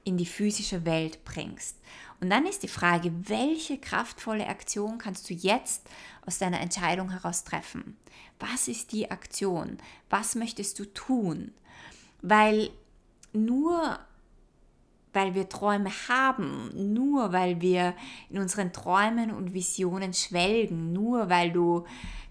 in 0.04 0.16
die 0.16 0.26
physische 0.26 0.84
Welt 0.84 1.24
bringst. 1.24 1.78
Und 2.20 2.30
dann 2.30 2.46
ist 2.46 2.62
die 2.62 2.68
Frage, 2.68 3.12
welche 3.28 3.78
kraftvolle 3.78 4.46
Aktion 4.46 4.98
kannst 4.98 5.28
du 5.28 5.34
jetzt 5.34 5.88
aus 6.26 6.38
deiner 6.38 6.60
Entscheidung 6.60 7.10
heraus 7.10 7.44
treffen? 7.44 7.96
Was 8.38 8.68
ist 8.68 8.92
die 8.92 9.10
Aktion? 9.10 9.78
Was 10.10 10.34
möchtest 10.34 10.78
du 10.78 10.84
tun? 10.84 11.52
Weil 12.20 12.70
nur 13.32 13.98
weil 15.12 15.34
wir 15.34 15.48
Träume 15.48 15.90
haben, 16.08 16.70
nur 16.94 17.32
weil 17.32 17.60
wir 17.60 17.94
in 18.30 18.38
unseren 18.38 18.72
Träumen 18.72 19.30
und 19.30 19.52
Visionen 19.52 20.14
schwelgen, 20.14 20.92
nur 20.92 21.28
weil 21.28 21.52
du 21.52 21.84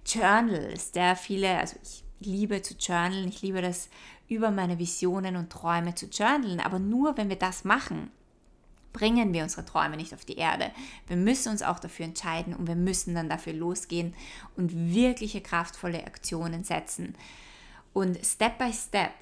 journalst, 0.06 0.96
ja, 0.96 1.16
viele, 1.16 1.60
also 1.60 1.76
ich 1.84 2.04
liebe 2.20 2.62
zu 2.62 2.74
journalen, 2.76 3.28
ich 3.28 3.42
liebe 3.42 3.62
das 3.62 3.90
über 4.28 4.52
meine 4.52 4.80
Visionen 4.80 5.36
und 5.36 5.52
Träume 5.52 5.94
zu 5.94 6.08
journalen, 6.08 6.60
aber 6.60 6.80
nur 6.80 7.18
wenn 7.18 7.30
wir 7.30 7.38
das 7.38 7.64
machen, 7.64 8.12
bringen 8.94 9.34
wir 9.34 9.44
unsere 9.44 9.66
Träume 9.66 9.98
nicht 9.98 10.14
auf 10.14 10.26
die 10.26 10.38
Erde. 10.38 10.72
Wir 11.08 11.18
müssen 11.18 11.52
uns 11.52 11.64
auch 11.64 11.80
dafür 11.80 12.06
entscheiden 12.06 12.56
und 12.56 12.68
wir 12.68 12.76
müssen 12.76 13.16
dann 13.16 13.30
dafür 13.30 13.54
losgehen 13.54 14.14
und 14.58 14.94
wirkliche 14.94 15.42
kraftvolle 15.42 16.06
Aktionen 16.06 16.64
setzen. 16.64 17.16
Und 17.94 18.24
Step 18.26 18.58
by 18.58 18.72
Step 18.74 19.14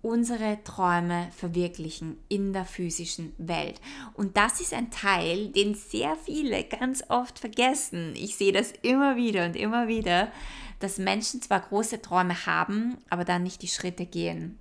unsere 0.00 0.62
Träume 0.62 1.28
verwirklichen 1.36 2.18
in 2.28 2.52
der 2.52 2.64
physischen 2.64 3.32
Welt. 3.38 3.80
Und 4.14 4.36
das 4.36 4.60
ist 4.60 4.72
ein 4.72 4.90
Teil, 4.90 5.48
den 5.48 5.74
sehr 5.74 6.16
viele 6.16 6.64
ganz 6.64 7.02
oft 7.08 7.38
vergessen. 7.38 8.14
Ich 8.14 8.36
sehe 8.36 8.52
das 8.52 8.72
immer 8.82 9.16
wieder 9.16 9.44
und 9.44 9.56
immer 9.56 9.88
wieder, 9.88 10.30
dass 10.78 10.98
Menschen 10.98 11.42
zwar 11.42 11.60
große 11.60 12.00
Träume 12.00 12.46
haben, 12.46 12.98
aber 13.10 13.24
dann 13.24 13.42
nicht 13.42 13.62
die 13.62 13.68
Schritte 13.68 14.06
gehen. 14.06 14.58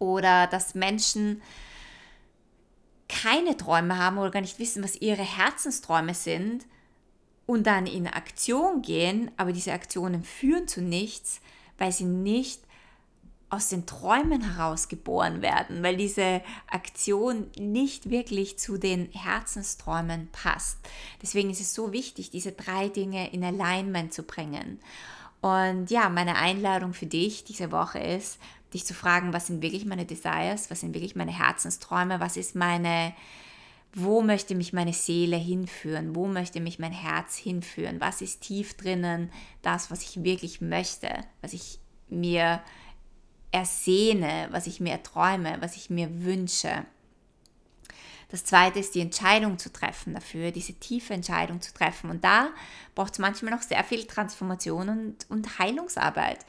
Oder 0.00 0.48
dass 0.48 0.74
Menschen 0.74 1.40
keine 3.08 3.56
Träume 3.56 3.96
haben 3.98 4.18
oder 4.18 4.32
gar 4.32 4.40
nicht 4.40 4.58
wissen, 4.58 4.82
was 4.82 4.96
ihre 4.96 5.22
Herzensträume 5.22 6.14
sind 6.14 6.66
und 7.46 7.66
dann 7.66 7.86
in 7.86 8.08
Aktion 8.08 8.82
gehen, 8.82 9.30
aber 9.36 9.52
diese 9.52 9.72
Aktionen 9.72 10.24
führen 10.24 10.66
zu 10.66 10.82
nichts, 10.82 11.40
weil 11.78 11.92
sie 11.92 12.04
nicht 12.04 12.63
aus 13.54 13.68
den 13.68 13.86
Träumen 13.86 14.42
heraus 14.42 14.88
geboren 14.88 15.40
werden, 15.40 15.82
weil 15.82 15.96
diese 15.96 16.42
Aktion 16.68 17.50
nicht 17.58 18.10
wirklich 18.10 18.58
zu 18.58 18.78
den 18.78 19.10
Herzensträumen 19.12 20.28
passt. 20.32 20.78
Deswegen 21.22 21.50
ist 21.50 21.60
es 21.60 21.74
so 21.74 21.92
wichtig, 21.92 22.30
diese 22.30 22.52
drei 22.52 22.88
Dinge 22.88 23.32
in 23.32 23.44
Alignment 23.44 24.12
zu 24.12 24.24
bringen. 24.24 24.80
Und 25.40 25.90
ja, 25.90 26.08
meine 26.08 26.36
Einladung 26.36 26.94
für 26.94 27.06
dich 27.06 27.44
diese 27.44 27.70
Woche 27.70 27.98
ist, 27.98 28.38
dich 28.72 28.84
zu 28.84 28.94
fragen, 28.94 29.32
was 29.32 29.46
sind 29.46 29.62
wirklich 29.62 29.84
meine 29.84 30.04
Desires, 30.04 30.70
was 30.70 30.80
sind 30.80 30.94
wirklich 30.94 31.16
meine 31.16 31.36
Herzensträume, 31.36 32.18
was 32.18 32.36
ist 32.36 32.56
meine, 32.56 33.14
wo 33.92 34.20
möchte 34.20 34.54
mich 34.54 34.72
meine 34.72 34.92
Seele 34.92 35.36
hinführen, 35.36 36.16
wo 36.16 36.26
möchte 36.26 36.60
mich 36.60 36.78
mein 36.78 36.92
Herz 36.92 37.36
hinführen, 37.36 38.00
was 38.00 38.20
ist 38.20 38.40
tief 38.40 38.74
drinnen, 38.74 39.30
das, 39.62 39.90
was 39.90 40.02
ich 40.02 40.24
wirklich 40.24 40.60
möchte, 40.60 41.08
was 41.40 41.52
ich 41.52 41.78
mir 42.08 42.60
ersehne, 43.54 44.48
was 44.50 44.66
ich 44.66 44.80
mir 44.80 44.90
erträume, 44.90 45.56
was 45.60 45.76
ich 45.76 45.88
mir 45.88 46.24
wünsche. 46.24 46.84
Das 48.28 48.44
zweite 48.44 48.80
ist 48.80 48.96
die 48.96 49.00
Entscheidung 49.00 49.60
zu 49.60 49.72
treffen 49.72 50.12
dafür, 50.12 50.50
diese 50.50 50.72
tiefe 50.74 51.14
Entscheidung 51.14 51.60
zu 51.60 51.72
treffen. 51.72 52.10
Und 52.10 52.24
da 52.24 52.48
braucht 52.96 53.12
es 53.12 53.20
manchmal 53.20 53.52
noch 53.52 53.62
sehr 53.62 53.84
viel 53.84 54.06
Transformation 54.06 54.88
und, 54.88 55.26
und 55.28 55.58
Heilungsarbeit. 55.60 56.44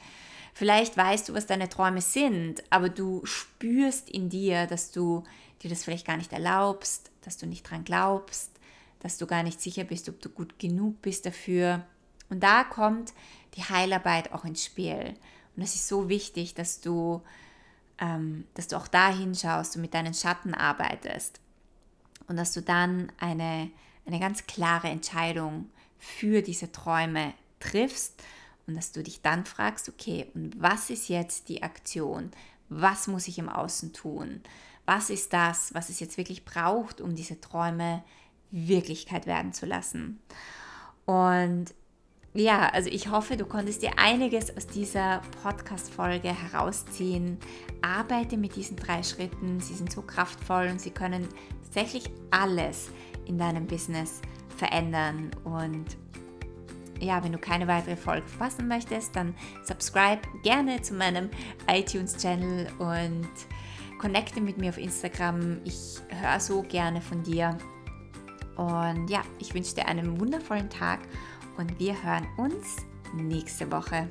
Vielleicht 0.52 0.96
weißt 0.96 1.28
du, 1.28 1.34
was 1.34 1.46
deine 1.46 1.68
Träume 1.68 2.00
sind, 2.00 2.64
aber 2.70 2.88
du 2.88 3.24
spürst 3.24 4.10
in 4.10 4.28
dir, 4.28 4.66
dass 4.66 4.90
du 4.90 5.22
dir 5.62 5.70
das 5.70 5.84
vielleicht 5.84 6.06
gar 6.06 6.16
nicht 6.16 6.32
erlaubst, 6.32 7.12
dass 7.22 7.36
du 7.36 7.46
nicht 7.46 7.70
dran 7.70 7.84
glaubst, 7.84 8.50
dass 8.98 9.16
du 9.16 9.28
gar 9.28 9.44
nicht 9.44 9.60
sicher 9.60 9.84
bist, 9.84 10.08
ob 10.08 10.20
du 10.20 10.28
gut 10.28 10.58
genug 10.58 11.00
bist 11.02 11.24
dafür. 11.24 11.84
Und 12.30 12.42
da 12.42 12.64
kommt 12.64 13.12
die 13.54 13.62
Heilarbeit 13.62 14.32
auch 14.32 14.44
ins 14.44 14.64
Spiel. 14.64 15.14
Und 15.56 15.62
es 15.62 15.74
ist 15.74 15.88
so 15.88 16.08
wichtig, 16.08 16.54
dass 16.54 16.80
du, 16.80 17.22
ähm, 17.98 18.44
dass 18.54 18.68
du 18.68 18.76
auch 18.76 18.88
da 18.88 19.14
hinschaust 19.14 19.76
und 19.76 19.82
mit 19.82 19.94
deinen 19.94 20.14
Schatten 20.14 20.54
arbeitest. 20.54 21.40
Und 22.28 22.36
dass 22.36 22.52
du 22.52 22.60
dann 22.60 23.10
eine, 23.18 23.70
eine 24.04 24.20
ganz 24.20 24.46
klare 24.46 24.88
Entscheidung 24.88 25.70
für 25.98 26.42
diese 26.42 26.72
Träume 26.72 27.34
triffst 27.60 28.22
und 28.66 28.74
dass 28.74 28.92
du 28.92 29.02
dich 29.02 29.22
dann 29.22 29.44
fragst, 29.44 29.88
okay, 29.88 30.26
und 30.34 30.60
was 30.60 30.90
ist 30.90 31.08
jetzt 31.08 31.48
die 31.48 31.62
Aktion? 31.62 32.30
Was 32.68 33.06
muss 33.06 33.28
ich 33.28 33.38
im 33.38 33.48
Außen 33.48 33.92
tun? 33.92 34.42
Was 34.84 35.10
ist 35.10 35.32
das, 35.32 35.72
was 35.72 35.88
es 35.88 36.00
jetzt 36.00 36.16
wirklich 36.16 36.44
braucht, 36.44 37.00
um 37.00 37.14
diese 37.14 37.40
Träume 37.40 38.02
Wirklichkeit 38.50 39.26
werden 39.26 39.52
zu 39.52 39.66
lassen? 39.66 40.20
Und 41.04 41.66
ja, 42.36 42.68
also 42.68 42.90
ich 42.90 43.10
hoffe, 43.10 43.36
du 43.36 43.46
konntest 43.46 43.82
dir 43.82 43.98
einiges 43.98 44.54
aus 44.56 44.66
dieser 44.66 45.22
Podcast-Folge 45.42 46.28
herausziehen. 46.28 47.38
Arbeite 47.80 48.36
mit 48.36 48.56
diesen 48.56 48.76
drei 48.76 49.02
Schritten. 49.02 49.60
Sie 49.60 49.74
sind 49.74 49.90
so 49.90 50.02
kraftvoll 50.02 50.68
und 50.70 50.80
sie 50.80 50.90
können 50.90 51.28
tatsächlich 51.64 52.10
alles 52.30 52.90
in 53.24 53.38
deinem 53.38 53.66
Business 53.66 54.20
verändern. 54.56 55.30
Und 55.44 55.96
ja, 57.00 57.22
wenn 57.24 57.32
du 57.32 57.38
keine 57.38 57.68
weitere 57.68 57.96
Folge 57.96 58.26
verpassen 58.26 58.68
möchtest, 58.68 59.16
dann 59.16 59.34
subscribe 59.64 60.20
gerne 60.42 60.82
zu 60.82 60.94
meinem 60.94 61.30
iTunes-Channel 61.70 62.68
und 62.78 63.28
connecte 63.98 64.40
mit 64.40 64.58
mir 64.58 64.70
auf 64.70 64.78
Instagram. 64.78 65.58
Ich 65.64 65.98
höre 66.08 66.40
so 66.40 66.62
gerne 66.62 67.00
von 67.00 67.22
dir. 67.22 67.56
Und 68.56 69.08
ja, 69.08 69.22
ich 69.38 69.54
wünsche 69.54 69.74
dir 69.74 69.86
einen 69.86 70.18
wundervollen 70.18 70.70
Tag 70.70 71.00
und 71.58 71.78
wir 71.78 72.02
hören 72.02 72.26
uns 72.36 72.76
nächste 73.14 73.70
Woche. 73.70 74.08